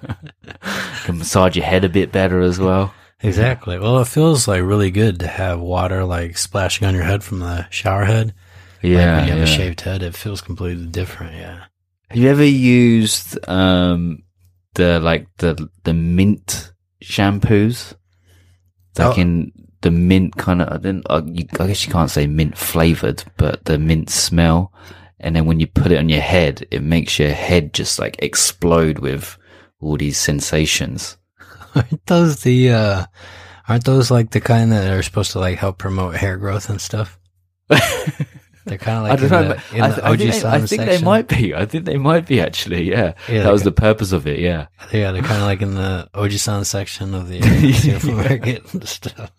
massage 1.17 1.57
your 1.57 1.65
head 1.65 1.83
a 1.83 1.89
bit 1.89 2.13
better 2.13 2.39
as 2.39 2.57
well. 2.57 2.93
Exactly. 3.23 3.77
Well, 3.77 3.99
it 3.99 4.07
feels 4.07 4.47
like 4.47 4.63
really 4.63 4.91
good 4.91 5.19
to 5.19 5.27
have 5.27 5.59
water 5.59 6.03
like 6.05 6.37
splashing 6.37 6.87
on 6.87 6.95
your 6.95 7.03
head 7.03 7.23
from 7.23 7.39
the 7.39 7.67
shower 7.69 8.05
head. 8.05 8.33
Like 8.81 8.91
Yeah. 8.91 9.17
when 9.17 9.25
you 9.25 9.31
have 9.31 9.47
yeah. 9.47 9.53
a 9.53 9.57
shaved 9.57 9.81
head, 9.81 10.01
it 10.03 10.15
feels 10.15 10.41
completely 10.41 10.87
different. 10.87 11.35
Yeah. 11.35 11.65
Have 12.09 12.17
you 12.17 12.29
ever 12.29 12.43
used 12.43 13.37
um 13.47 14.23
the 14.73 14.99
like 14.99 15.27
the 15.37 15.69
the 15.83 15.93
mint 15.93 16.73
shampoos? 17.03 17.93
Like 18.97 19.17
Oh. 19.17 19.21
in 19.21 19.51
the 19.81 19.91
mint 19.91 20.35
kind 20.37 20.61
of. 20.61 20.67
I, 20.73 20.77
didn't, 20.77 21.05
uh, 21.09 21.21
you, 21.25 21.45
I 21.59 21.67
guess 21.67 21.85
you 21.85 21.91
can't 21.91 22.09
say 22.11 22.27
mint 22.27 22.57
flavored, 22.57 23.23
but 23.37 23.65
the 23.65 23.77
mint 23.77 24.09
smell. 24.09 24.73
And 25.19 25.35
then 25.35 25.45
when 25.45 25.59
you 25.59 25.67
put 25.67 25.91
it 25.91 25.97
on 25.97 26.09
your 26.09 26.21
head, 26.21 26.67
it 26.71 26.81
makes 26.83 27.17
your 27.19 27.31
head 27.31 27.73
just 27.73 27.99
like 27.99 28.15
explode 28.19 28.99
with 28.99 29.37
all 29.79 29.95
these 29.97 30.17
sensations. 30.17 31.17
Aren't 31.75 32.05
those 32.05 32.41
the, 32.43 32.69
uh, 32.71 33.05
aren't 33.67 33.85
those 33.85 34.11
like 34.11 34.31
the 34.31 34.41
kind 34.41 34.71
that 34.71 34.91
are 34.91 35.03
supposed 35.03 35.31
to 35.31 35.39
like 35.39 35.57
help 35.57 35.77
promote 35.77 36.15
hair 36.15 36.37
growth 36.37 36.69
and 36.69 36.81
stuff? 36.81 37.17
They're 38.65 38.77
kind 38.77 38.97
of 38.97 39.03
like 39.03 39.11
I 39.13 39.15
don't 39.15 39.23
in 39.23 39.29
know. 39.31 39.55
the, 39.55 39.83
I, 39.83 39.87
th- 39.89 39.99
I 40.03 40.09
OG 40.11 40.17
think, 40.19 40.33
they, 40.33 40.47
I 40.49 40.59
think 40.61 40.81
they 40.85 41.01
might 41.01 41.27
be. 41.27 41.55
I 41.55 41.65
think 41.65 41.85
they 41.85 41.97
might 41.97 42.27
be 42.27 42.41
actually. 42.41 42.89
Yeah, 42.89 43.13
Yeah, 43.27 43.43
that 43.43 43.51
was 43.51 43.63
the 43.63 43.71
purpose 43.71 44.11
of 44.11 44.27
it. 44.27 44.39
Yeah. 44.39 44.67
Yeah, 44.91 45.11
they're 45.11 45.23
kind 45.23 45.41
of 45.41 45.47
like 45.47 45.61
in 45.63 45.73
the 45.73 46.07
Ojisan 46.13 46.63
section 46.65 47.15
of 47.15 47.27
the 47.27 47.39
uh, 47.39 47.73
supermarket 47.99 48.71
and 48.73 48.87
stuff. 48.87 49.31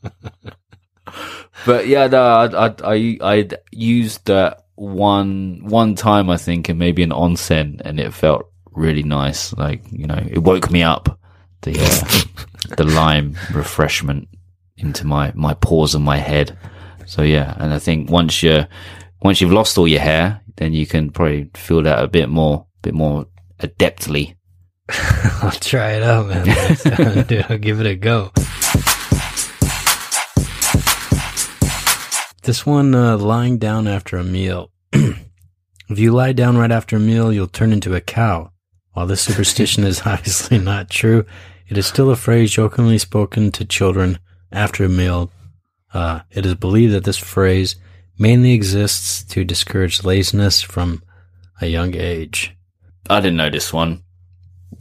But 1.67 1.87
yeah, 1.87 2.09
no, 2.09 2.21
I 2.23 2.67
I 2.67 2.75
I 2.85 3.19
I'd 3.21 3.59
used 3.71 4.27
that 4.27 4.65
one 4.75 5.61
one 5.65 5.95
time 5.95 6.29
I 6.31 6.37
think, 6.37 6.69
and 6.69 6.79
maybe 6.79 7.03
an 7.05 7.11
onsen, 7.11 7.81
and 7.85 8.01
it 8.01 8.13
felt 8.13 8.51
really 8.73 9.03
nice. 9.05 9.53
Like 9.53 9.83
you 9.93 10.07
know, 10.07 10.19
it 10.29 10.39
woke 10.39 10.71
me 10.71 10.83
up. 10.83 11.19
The 11.63 11.79
uh, 11.79 12.75
the 12.77 12.85
lime 12.85 13.37
refreshment 13.53 14.29
into 14.77 15.07
my 15.07 15.33
my 15.35 15.55
pores 15.55 15.95
and 15.95 16.05
my 16.05 16.19
head. 16.19 16.57
So 17.07 17.23
yeah, 17.23 17.55
and 17.59 17.73
I 17.73 17.79
think 17.79 18.11
once 18.11 18.43
you 18.43 18.67
once 19.21 19.41
you've 19.41 19.53
lost 19.53 19.79
all 19.79 19.89
your 19.89 20.01
hair, 20.01 20.43
then 20.57 20.73
you 20.73 20.87
can 20.87 21.11
probably 21.11 21.51
feel 21.55 21.83
that 21.83 22.03
a 22.03 22.09
bit 22.09 22.29
more, 22.29 22.67
bit 22.83 22.95
more 22.95 23.27
adeptly. 23.61 24.37
I'll 25.43 25.51
try 25.53 25.93
it 25.93 26.03
out, 26.03 26.27
man. 26.27 27.47
I'll 27.49 27.59
give 27.59 27.81
it 27.81 27.87
a 27.87 27.95
go. 27.95 28.33
This 32.43 32.67
one, 32.67 32.93
uh, 32.93 33.17
lying 33.19 33.59
down 33.59 33.87
after 33.87 34.17
a 34.17 34.25
meal. 34.25 34.73
if 34.93 35.19
you 35.89 36.11
lie 36.13 36.33
down 36.33 36.57
right 36.57 36.73
after 36.73 36.97
a 36.97 37.01
meal, 37.01 37.33
you'll 37.33 37.47
turn 37.47 37.73
into 37.73 37.95
a 37.95 38.01
cow. 38.01 38.51
While 38.95 39.07
this 39.07 39.23
superstition 39.23 39.85
is 39.85 40.03
obviously 40.07 40.59
not 40.59 40.91
true, 40.91 41.25
it 41.69 41.79
is 41.79 41.87
still 41.87 42.11
a 42.11 42.17
phrase 42.17 42.51
jokingly 42.51 42.99
spoken 42.99 43.51
to 43.53 43.65
children 43.65 44.19
after 44.51 44.85
a 44.85 44.89
meal. 44.89 45.31
Uh, 45.93 46.21
it 46.31 46.47
is 46.47 46.55
believed 46.55 46.95
that 46.95 47.05
this 47.05 47.19
phrase 47.19 47.77
mainly 48.19 48.53
exists 48.53 49.25
to 49.25 49.45
discourage 49.45 50.05
laziness 50.05 50.63
from 50.63 51.03
a 51.61 51.67
young 51.67 51.95
age. 51.95 52.57
I 53.09 53.21
didn't 53.21 53.37
know 53.37 53.51
this 53.51 53.73
one. 53.73 54.03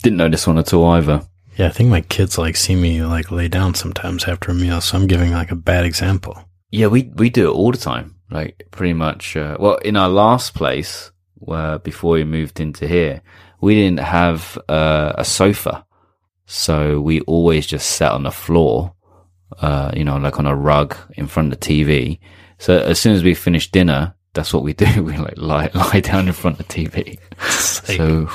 Didn't 0.03 0.17
know 0.17 0.29
this 0.29 0.47
one 0.47 0.57
at 0.57 0.73
all 0.73 0.85
either. 0.91 1.27
Yeah, 1.57 1.67
I 1.67 1.69
think 1.69 1.89
my 1.89 2.01
kids 2.01 2.37
like 2.37 2.55
see 2.55 2.75
me 2.75 3.03
like 3.03 3.31
lay 3.31 3.47
down 3.47 3.75
sometimes 3.75 4.25
after 4.25 4.51
a 4.51 4.55
meal, 4.55 4.81
so 4.81 4.97
I'm 4.97 5.07
giving 5.07 5.31
like 5.31 5.51
a 5.51 5.55
bad 5.55 5.85
example. 5.85 6.37
Yeah, 6.71 6.87
we 6.87 7.11
we 7.15 7.29
do 7.29 7.49
it 7.49 7.53
all 7.53 7.71
the 7.71 7.77
time. 7.77 8.15
Like 8.29 8.67
pretty 8.71 8.93
much. 8.93 9.35
Uh, 9.35 9.57
well, 9.59 9.75
in 9.77 9.97
our 9.97 10.09
last 10.09 10.53
place, 10.53 11.11
where 11.35 11.79
before 11.79 12.13
we 12.13 12.23
moved 12.23 12.59
into 12.59 12.87
here, 12.87 13.21
we 13.59 13.75
didn't 13.75 13.99
have 13.99 14.57
uh, 14.69 15.13
a 15.17 15.25
sofa, 15.25 15.85
so 16.51 16.99
we 16.99 17.21
always 17.21 17.65
just 17.65 17.91
sat 17.91 18.11
on 18.11 18.23
the 18.23 18.31
floor. 18.31 18.93
Uh, 19.59 19.91
you 19.95 20.03
know, 20.03 20.17
like 20.17 20.37
on 20.37 20.45
a 20.45 20.55
rug 20.55 20.97
in 21.13 21.27
front 21.27 21.51
of 21.53 21.59
the 21.59 21.65
TV. 21.65 22.19
So 22.57 22.77
as 22.77 22.99
soon 22.99 23.13
as 23.15 23.23
we 23.23 23.33
finish 23.35 23.71
dinner, 23.71 24.15
that's 24.33 24.53
what 24.53 24.63
we 24.63 24.73
do. 24.85 25.01
We 25.01 25.15
like 25.15 25.37
lie 25.37 25.69
lie 25.73 26.01
down 26.01 26.27
in 26.27 26.33
front 26.33 26.59
of 26.59 26.67
the 26.67 26.73
TV. 26.73 27.17
It's 27.37 27.87
like, 27.87 27.97
So 27.97 28.29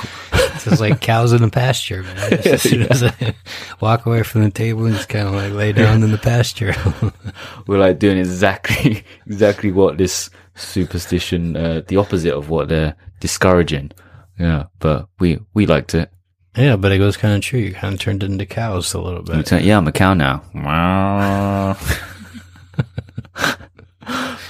it's 0.71 0.81
like 0.81 0.99
cows 0.99 1.31
in 1.31 1.43
the 1.43 1.49
pasture, 1.49 2.01
man. 2.01 2.29
Just 2.31 2.47
as 2.47 2.61
soon 2.63 2.83
as 2.83 3.03
I 3.03 3.35
walk 3.81 4.07
away 4.07 4.23
from 4.23 4.43
the 4.43 4.49
table 4.51 4.85
and 4.85 4.95
just 4.95 5.09
kind 5.09 5.27
of 5.27 5.35
like 5.35 5.53
lay 5.53 5.71
down 5.71 6.01
in 6.01 6.11
the 6.11 6.17
pasture. 6.17 6.73
we're 7.67 7.79
like 7.79 7.99
doing 7.99 8.17
exactly 8.17 9.03
exactly 9.27 9.71
what 9.71 9.99
this 9.99 10.31
superstition, 10.55 11.55
uh, 11.55 11.81
the 11.87 11.97
opposite 11.97 12.33
of 12.33 12.49
what 12.49 12.69
they're 12.69 12.95
discouraging. 13.19 13.91
Yeah, 14.39 14.65
but 14.79 15.07
we 15.19 15.39
we 15.53 15.67
liked 15.67 15.93
it. 15.93 16.11
Yeah, 16.57 16.75
but 16.75 16.91
it 16.91 16.97
goes 16.97 17.17
kind 17.17 17.35
of 17.35 17.41
true. 17.41 17.59
You 17.59 17.73
kind 17.73 17.93
of 17.93 17.99
turned 17.99 18.23
into 18.23 18.45
cows 18.45 18.93
a 18.93 19.01
little 19.01 19.21
bit. 19.21 19.51
yeah, 19.63 19.77
I'm 19.77 19.87
a 19.87 19.91
cow 19.91 20.13
now. 20.13 20.43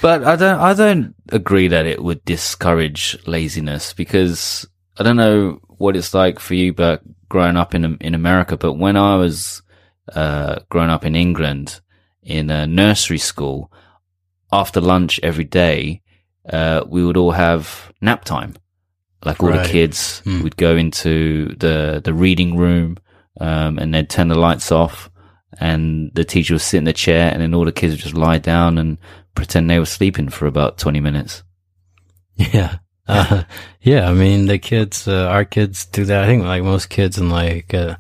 but 0.02 0.24
I 0.24 0.36
don't 0.36 0.60
I 0.60 0.74
don't 0.74 1.16
agree 1.30 1.68
that 1.68 1.86
it 1.86 2.04
would 2.04 2.24
discourage 2.26 3.18
laziness 3.28 3.94
because 3.94 4.68
I 4.98 5.04
don't 5.04 5.18
know 5.18 5.60
what 5.78 5.96
it's 5.96 6.14
like 6.14 6.40
for 6.40 6.56
you, 6.56 6.74
but 6.74 7.02
growing 7.30 7.58
up 7.58 7.76
in 7.76 7.98
in 7.98 8.16
America. 8.16 8.58
But 8.58 8.74
when 8.74 8.98
I 8.98 9.18
was 9.18 9.62
uh, 10.14 10.60
growing 10.70 10.90
up 10.90 11.06
in 11.06 11.16
England 11.16 11.82
in 12.24 12.50
a 12.50 12.66
nursery 12.66 13.18
school, 13.18 13.72
after 14.52 14.80
lunch 14.80 15.20
every 15.24 15.44
day, 15.44 16.02
uh, 16.50 16.84
we 16.88 17.06
would 17.06 17.18
all 17.18 17.32
have 17.32 17.92
nap 18.02 18.24
time. 18.24 18.54
Like 19.26 19.42
all 19.42 19.50
Right. 19.50 19.64
the 19.66 19.72
kids 19.72 20.20
Hmm. 20.26 20.44
would 20.44 20.58
go 20.58 20.76
into 20.78 21.56
the 21.60 22.02
the 22.04 22.14
reading 22.14 22.56
room, 22.58 22.98
um, 23.42 23.78
and 23.80 23.94
they'd 23.94 24.10
turn 24.10 24.28
the 24.28 24.36
lights 24.36 24.72
off, 24.72 25.10
and 25.60 26.12
the 26.14 26.24
teacher 26.24 26.54
would 26.54 26.62
sit 26.62 26.78
in 26.78 26.84
the 26.86 26.94
chair, 26.94 27.32
and 27.32 27.42
then 27.42 27.54
all 27.54 27.66
the 27.66 27.72
kids 27.72 27.94
would 27.94 28.02
just 28.02 28.16
lie 28.16 28.38
down 28.38 28.78
and 28.78 28.98
pretend 29.36 29.70
they 29.70 29.80
were 29.80 29.86
sleeping 29.86 30.30
for 30.30 30.46
about 30.48 30.78
twenty 30.78 31.00
minutes. 31.00 31.44
Yeah. 32.38 32.78
Uh, 33.08 33.44
yeah. 33.82 34.10
I 34.10 34.14
mean, 34.14 34.46
the 34.48 34.60
kids, 34.60 35.08
uh, 35.08 35.28
our 35.28 35.46
kids 35.46 35.86
do 35.86 36.06
that. 36.06 36.24
I 36.24 36.28
think 36.28 36.44
like 36.44 36.62
most 36.64 36.90
kids 36.90 37.18
in 37.18 37.30
like, 37.30 37.74
uh, 37.74 37.96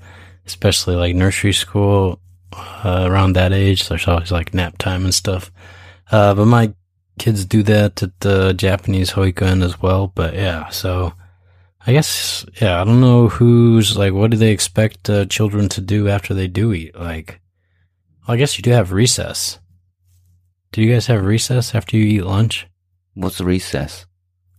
especially 0.45 0.95
like 0.95 1.15
nursery 1.15 1.53
school, 1.53 2.19
uh, 2.53 3.06
around 3.08 3.34
that 3.34 3.53
age, 3.53 3.88
there's 3.88 4.08
always 4.08 4.32
like 4.32 4.53
nap 4.53 4.77
time 4.77 5.06
and 5.06 5.13
stuff. 5.13 5.51
Uh, 6.12 6.34
but 6.36 6.45
my 6.45 6.73
kids 7.17 7.45
do 7.45 7.63
that 7.63 8.01
at 8.03 8.19
the 8.19 8.53
Japanese 8.53 9.12
Hoikuen 9.12 9.63
as 9.63 9.82
well. 9.82 10.12
But 10.13 10.34
yeah, 10.34 10.69
so 10.69 11.13
I 11.86 11.93
guess, 11.93 12.45
yeah, 12.62 12.82
I 12.82 12.84
don't 12.84 13.01
know 13.01 13.27
who's 13.30 13.97
like, 13.97 14.13
what 14.13 14.32
do 14.32 14.38
they 14.38 14.51
expect 14.51 15.10
uh, 15.10 15.25
children 15.25 15.69
to 15.69 15.82
do 15.82 16.08
after 16.08 16.34
they 16.34 16.47
do 16.47 16.73
eat? 16.73 16.95
Like, 16.97 17.39
well, 18.27 18.36
I 18.36 18.38
guess 18.38 18.58
you 18.58 18.62
do 18.62 18.71
have 18.71 18.91
recess. 18.91 19.60
Do 20.71 20.82
you 20.82 20.91
guys 20.93 21.08
have 21.08 21.23
recess 21.25 21.73
after 21.73 21.95
you 21.97 22.03
eat 22.06 22.25
lunch? 22.25 22.67
What's 23.13 23.38
the 23.38 23.45
recess? 23.45 24.06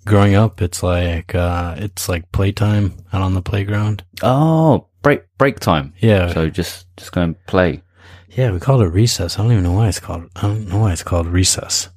growing 0.06 0.34
up, 0.34 0.62
it's 0.62 0.82
like 0.82 1.34
uh, 1.34 1.74
it's 1.76 2.08
like 2.08 2.32
playtime 2.32 2.94
out 3.12 3.20
on 3.20 3.34
the 3.34 3.42
playground. 3.42 4.02
Oh, 4.22 4.86
break 5.02 5.20
break 5.36 5.60
time. 5.60 5.92
Yeah, 5.98 6.32
So 6.32 6.48
just 6.48 6.86
just 6.96 7.12
go 7.12 7.20
and 7.20 7.36
play. 7.46 7.82
yeah, 8.30 8.50
we 8.50 8.58
call 8.58 8.80
it 8.80 8.86
recess. 8.86 9.38
I 9.38 9.42
don't 9.42 9.52
even 9.52 9.64
know 9.64 9.72
why 9.74 9.88
it's 9.88 10.00
called. 10.00 10.30
I 10.34 10.42
don't 10.42 10.66
know 10.66 10.78
why 10.78 10.92
it's 10.94 11.02
called 11.02 11.26
recess. 11.26 11.90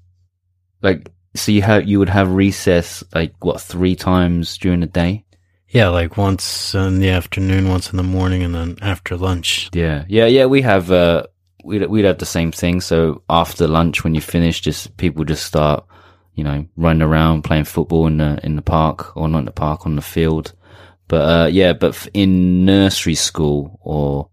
Like 0.82 1.12
so, 1.36 1.52
you 1.52 1.62
have 1.62 1.88
you 1.88 2.00
would 2.00 2.10
have 2.10 2.32
recess 2.32 3.04
like 3.14 3.34
what 3.44 3.62
three 3.62 3.96
times 3.96 4.58
during 4.58 4.82
the 4.82 4.88
day? 4.88 5.26
Yeah, 5.70 5.88
like 5.88 6.18
once 6.18 6.76
in 6.76 7.00
the 7.00 7.10
afternoon, 7.10 7.70
once 7.70 7.92
in 7.92 7.98
the 7.98 8.04
morning, 8.04 8.44
and 8.44 8.54
then 8.54 8.78
after 8.82 9.16
lunch. 9.16 9.70
Yeah, 9.74 10.04
yeah, 10.10 10.26
yeah. 10.26 10.46
We 10.46 10.62
have 10.64 10.92
uh, 10.92 11.28
we'd 11.64 11.86
we'd 11.88 12.06
have 12.06 12.18
the 12.18 12.26
same 12.26 12.52
thing. 12.52 12.82
So 12.82 13.24
after 13.30 13.68
lunch, 13.68 14.04
when 14.04 14.14
you 14.14 14.22
finish, 14.22 14.60
just 14.60 14.98
people 14.98 15.24
just 15.24 15.46
start, 15.46 15.86
you 16.34 16.44
know, 16.44 16.66
running 16.76 17.02
around 17.02 17.44
playing 17.44 17.64
football 17.64 18.08
in 18.08 18.18
the 18.18 18.40
in 18.44 18.58
the 18.58 18.62
park 18.62 19.16
or 19.16 19.30
not 19.30 19.40
in 19.40 19.46
the 19.46 19.52
park 19.52 19.86
on 19.86 19.96
the 19.96 20.02
field. 20.02 20.54
But 21.08 21.22
uh, 21.22 21.48
yeah, 21.48 21.74
but 21.74 22.08
in 22.14 22.66
nursery 22.66 23.16
school 23.16 23.80
or 23.82 24.30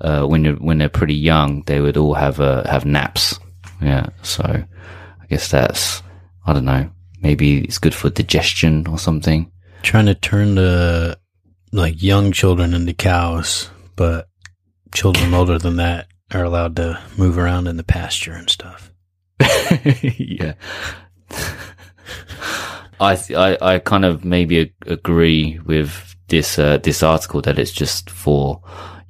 uh, 0.00 0.26
when 0.26 0.44
you're 0.44 0.56
when 0.56 0.78
they're 0.78 0.88
pretty 0.88 1.14
young, 1.14 1.62
they 1.62 1.80
would 1.80 1.96
all 1.96 2.14
have 2.14 2.40
uh, 2.40 2.68
have 2.68 2.84
naps. 2.84 3.38
Yeah, 3.80 4.06
so 4.22 4.64
I 5.24 5.26
guess 5.28 5.50
that's 5.50 6.02
I 6.46 6.52
don't 6.52 6.66
know. 6.66 6.90
Maybe 7.20 7.60
it's 7.60 7.78
good 7.78 7.94
for 7.94 8.10
digestion 8.10 8.86
or 8.86 8.98
something. 8.98 9.50
Trying 9.82 10.06
to 10.06 10.14
turn 10.14 10.56
the 10.56 11.18
like 11.72 12.02
young 12.02 12.32
children 12.32 12.74
into 12.74 12.92
cows, 12.92 13.70
but 13.96 14.28
children 14.92 15.32
older 15.32 15.58
than 15.58 15.76
that 15.76 16.08
are 16.32 16.44
allowed 16.44 16.76
to 16.76 17.00
move 17.16 17.38
around 17.38 17.66
in 17.66 17.76
the 17.78 17.84
pasture 17.84 18.32
and 18.32 18.50
stuff. 18.50 18.92
yeah. 20.02 20.54
I, 23.00 23.18
I 23.34 23.58
I 23.60 23.78
kind 23.78 24.04
of 24.04 24.24
maybe 24.24 24.72
agree 24.86 25.58
with 25.64 26.14
this 26.28 26.58
uh, 26.58 26.78
this 26.78 27.02
article 27.02 27.40
that 27.42 27.58
it's 27.58 27.72
just 27.72 28.10
for 28.10 28.60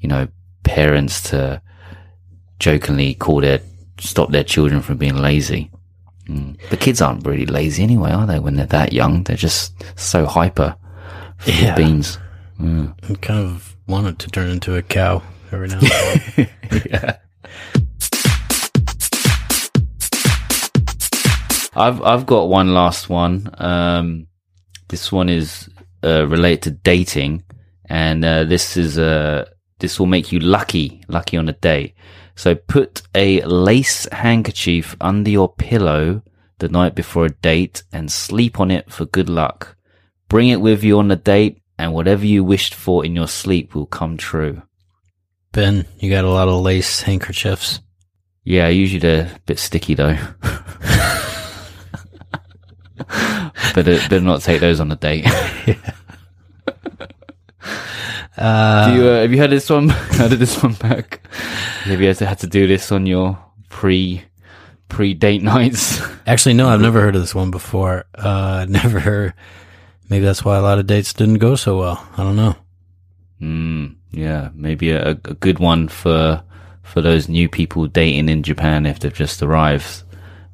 you 0.01 0.09
know 0.09 0.29
parents 0.63 1.21
to 1.31 1.61
jokingly 2.61 3.15
call 3.15 3.41
their 3.41 3.61
stop 3.99 4.31
their 4.31 4.45
children 4.45 4.81
from 4.81 4.97
being 4.97 5.17
lazy. 5.17 5.71
Mm. 6.29 6.57
The 6.71 6.77
kids 6.77 7.03
aren't 7.03 7.27
really 7.27 7.47
lazy 7.47 7.83
anyway, 7.83 8.11
are 8.13 8.27
they? 8.27 8.39
When 8.39 8.55
they're 8.57 8.67
that 8.67 8.93
young, 8.93 9.25
they're 9.25 9.37
just 9.37 9.75
so 9.99 10.25
hyper 10.27 10.75
for 11.39 11.51
the 11.51 11.57
Yeah. 11.63 11.75
beans. 11.75 12.19
Mm. 12.61 12.95
I 13.11 13.15
kind 13.17 13.41
of 13.45 13.77
want 13.87 14.07
it 14.07 14.19
to 14.21 14.31
turn 14.31 14.49
into 14.51 14.75
a 14.77 14.83
cow 14.83 15.23
every 15.53 15.69
now 15.69 15.81
and 15.81 15.91
then. 16.37 16.49
yeah. 16.91 17.17
I've 21.77 22.01
I've 22.03 22.25
got 22.27 22.49
one 22.49 22.73
last 22.73 23.09
one. 23.09 23.51
Um, 23.59 24.29
this 24.89 25.11
one 25.11 25.29
is 25.29 25.69
uh, 26.05 26.27
related 26.29 26.63
to 26.63 26.71
dating, 26.71 27.43
and 27.87 28.25
uh, 28.25 28.45
this 28.45 28.77
is 28.77 28.97
uh, 28.97 29.45
this 29.81 29.99
will 29.99 30.07
make 30.07 30.31
you 30.31 30.39
lucky, 30.39 31.03
lucky 31.09 31.37
on 31.37 31.49
a 31.49 31.53
date. 31.53 31.95
So 32.37 32.55
put 32.55 33.03
a 33.15 33.41
lace 33.43 34.07
handkerchief 34.11 34.97
under 35.01 35.31
your 35.31 35.53
pillow 35.53 36.23
the 36.59 36.69
night 36.69 36.95
before 36.95 37.27
a 37.27 37.31
date 37.31 37.83
and 37.93 38.11
sleep 38.11 38.61
on 38.61 38.71
it 38.71 38.91
for 38.91 39.05
good 39.07 39.29
luck. 39.29 39.77
Bring 40.29 40.49
it 40.49 40.61
with 40.61 40.83
you 40.83 40.99
on 40.99 41.09
the 41.09 41.17
date, 41.17 41.63
and 41.79 41.93
whatever 41.93 42.25
you 42.25 42.43
wished 42.43 42.75
for 42.75 43.05
in 43.05 43.15
your 43.15 43.29
sleep 43.29 43.75
will 43.75 43.87
come 43.87 44.17
true. 44.17 44.63
ben, 45.53 45.87
you 45.99 46.11
got 46.11 46.25
a 46.25 46.31
lot 46.31 46.49
of 46.49 46.61
lace 46.63 47.03
handkerchiefs. 47.03 47.81
Yeah, 48.45 48.69
usually 48.69 49.01
they're 49.01 49.37
a 49.37 49.41
bit 49.47 49.59
sticky 49.59 49.95
though. 49.95 50.19
better, 53.75 53.97
better 54.09 54.21
not 54.21 54.43
take 54.43 54.61
those 54.61 54.81
on 54.81 54.93
a 54.93 54.97
date. 54.97 55.27
Uh, 58.37 58.91
do 58.91 58.97
you, 58.97 59.09
uh, 59.09 59.21
have 59.21 59.33
you 59.33 59.39
heard 59.39 59.51
this 59.51 59.71
one? 59.71 59.89
How 59.91 60.29
did 60.29 60.39
this 60.39 60.61
one 60.63 60.75
back? 60.75 61.27
Have 61.85 62.01
you 62.01 62.09
had 62.09 62.39
to 62.41 62.47
do 62.47 62.67
this 62.67 62.91
on 62.91 63.07
your 63.07 63.39
pre 63.69 64.25
pre 64.89 65.15
date 65.15 65.43
nights? 65.43 66.01
Actually, 66.27 66.55
no, 66.55 66.69
I've 66.69 66.81
never 66.81 67.01
heard 67.01 67.15
of 67.15 67.23
this 67.23 67.35
one 67.35 67.51
before. 67.51 68.07
Uh, 68.15 68.67
never 68.69 68.99
heard. 69.01 69.35
Maybe 70.09 70.25
that's 70.25 70.45
why 70.45 70.57
a 70.57 70.63
lot 70.63 70.79
of 70.79 70.87
dates 70.87 71.13
didn't 71.13 71.39
go 71.39 71.55
so 71.55 71.79
well. 71.79 72.07
I 72.17 72.23
don't 72.23 72.37
know. 72.37 72.57
Mm, 73.41 73.97
yeah, 74.11 74.51
maybe 74.55 74.91
a, 74.91 75.11
a 75.11 75.15
good 75.15 75.59
one 75.59 75.89
for 75.89 76.43
for 76.83 77.01
those 77.01 77.29
new 77.29 77.49
people 77.49 77.87
dating 77.87 78.29
in 78.29 78.43
Japan 78.43 78.87
if 78.87 78.99
they've 79.01 79.15
just 79.15 79.43
arrived. 79.43 80.03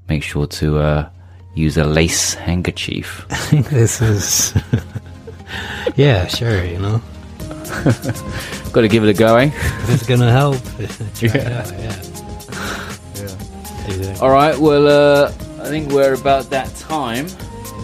Make 0.09 0.23
sure 0.23 0.47
to 0.47 0.79
uh, 0.79 1.11
use 1.55 1.77
a 1.77 1.85
lace 1.85 2.35
handkerchief. 2.35 3.27
I 3.31 3.37
think 3.37 3.69
this 3.69 4.01
is. 4.01 4.55
yeah, 5.97 6.27
sure. 6.27 6.65
You 6.65 6.79
know, 6.79 7.03
Got 8.73 8.83
to 8.83 8.89
give 8.89 9.05
it 9.05 9.11
a 9.11 9.15
go, 9.19 9.37
eh? 9.37 9.47
if 9.55 9.91
it's 9.95 10.07
gonna 10.07 10.31
help. 10.31 10.57
Try 11.15 11.29
Yeah. 11.35 11.61
out, 11.61 11.73
yeah. 11.73 11.97
Exactly. 13.87 14.21
All 14.21 14.31
right. 14.31 14.57
Well, 14.59 14.87
uh, 14.89 15.33
I 15.63 15.69
think 15.69 15.91
we're 15.93 16.15
about 16.15 16.51
that 16.51 16.75
time. 16.77 17.29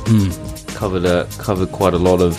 Hmm. 0.06 0.30
Covered 0.74 1.04
uh, 1.06 1.26
covered 1.38 1.72
quite 1.72 1.94
a 1.94 1.98
lot 1.98 2.20
of 2.20 2.36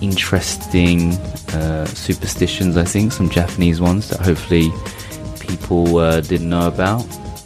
interesting 0.00 1.12
uh, 1.54 1.86
superstitions. 1.86 2.76
I 2.76 2.84
think 2.84 3.12
some 3.12 3.28
Japanese 3.30 3.80
ones 3.80 4.08
that 4.10 4.20
hopefully 4.20 4.70
people 5.40 5.98
uh, 5.98 6.20
didn't 6.20 6.48
know 6.48 6.68
about. 6.68 7.04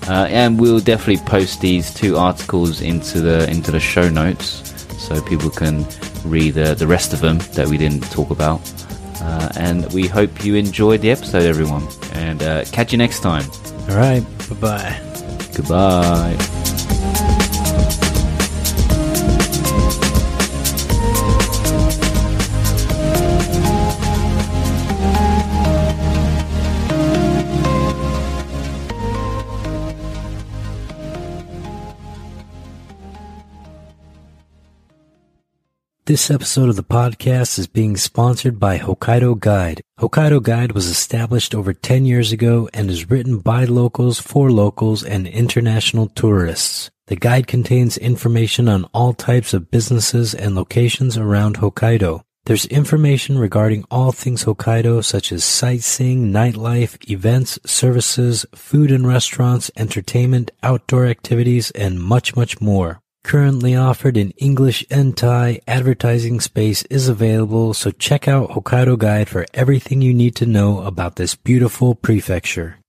Uh, 0.09 0.27
and 0.29 0.59
we'll 0.61 0.81
definitely 0.81 1.25
post 1.27 1.61
these 1.61 1.95
two 1.95 2.17
articles 2.17 2.81
into 2.81 3.21
the 3.21 3.49
into 3.49 3.71
the 3.71 3.81
show 3.81 4.09
notes 4.09 4.63
so 4.99 5.21
people 5.23 5.51
can 5.51 5.87
read 6.25 6.59
uh, 6.59 6.75
the 6.75 6.87
rest 6.87 7.13
of 7.13 7.21
them 7.21 7.39
that 7.55 7.67
we 7.69 7.79
didn't 7.79 8.03
talk 8.11 8.31
about. 8.31 8.61
Uh, 9.21 9.49
and 9.57 9.93
we 9.93 10.07
hope 10.07 10.45
you 10.45 10.55
enjoyed 10.55 11.01
the 11.01 11.11
episode, 11.11 11.43
everyone. 11.45 11.87
And 12.15 12.43
uh, 12.43 12.65
catch 12.67 12.93
you 12.93 12.99
next 12.99 13.21
time. 13.21 13.45
All 13.89 13.97
right. 13.97 14.25
Bye 14.49 14.57
bye. 14.57 15.01
Goodbye. 15.55 17.37
This 36.11 36.29
episode 36.29 36.69
of 36.69 36.75
the 36.75 36.83
podcast 36.83 37.57
is 37.57 37.69
being 37.69 37.97
sponsored 37.97 38.59
by 38.59 38.81
Hokkaido 38.81 39.39
Guide. 39.39 39.81
Hokkaido 40.01 40.43
Guide 40.43 40.73
was 40.73 40.89
established 40.89 41.55
over 41.55 41.73
10 41.73 42.05
years 42.05 42.33
ago 42.33 42.69
and 42.75 42.91
is 42.91 43.09
written 43.09 43.39
by 43.39 43.63
locals 43.63 44.19
for 44.19 44.51
locals 44.51 45.05
and 45.05 45.29
international 45.29 46.09
tourists. 46.09 46.91
The 47.07 47.15
guide 47.15 47.47
contains 47.47 47.97
information 47.97 48.69
on 48.69 48.87
all 48.87 49.13
types 49.13 49.55
of 49.55 49.71
businesses 49.71 50.35
and 50.35 50.57
locations 50.57 51.17
around 51.17 51.59
Hokkaido. 51.59 52.23
There's 52.45 52.67
information 52.67 53.39
regarding 53.39 53.85
all 53.89 54.11
things 54.11 54.43
Hokkaido 54.43 55.05
such 55.05 55.31
as 55.31 55.45
sightseeing, 55.45 56.33
nightlife, 56.33 57.09
events, 57.09 57.57
services, 57.65 58.45
food 58.53 58.91
and 58.91 59.07
restaurants, 59.07 59.71
entertainment, 59.77 60.51
outdoor 60.65 61.07
activities, 61.07 61.71
and 61.71 62.01
much, 62.01 62.35
much 62.35 62.61
more. 62.61 63.01
Currently 63.23 63.77
offered 63.77 64.17
in 64.17 64.33
English 64.39 64.85
and 64.91 65.17
Thai, 65.17 65.61
advertising 65.69 66.41
space 66.41 66.83
is 66.85 67.09
available, 67.09 67.75
so 67.75 67.91
check 67.91 68.27
out 68.27 68.51
Hokkaido 68.51 68.99
Guide 68.99 69.29
for 69.29 69.47
everything 69.55 70.03
you 70.03 70.15
need 70.15 70.35
to 70.37 70.47
know 70.47 70.83
about 70.83 71.17
this 71.17 71.37
beautiful 71.37 71.95
prefecture. 71.95 72.80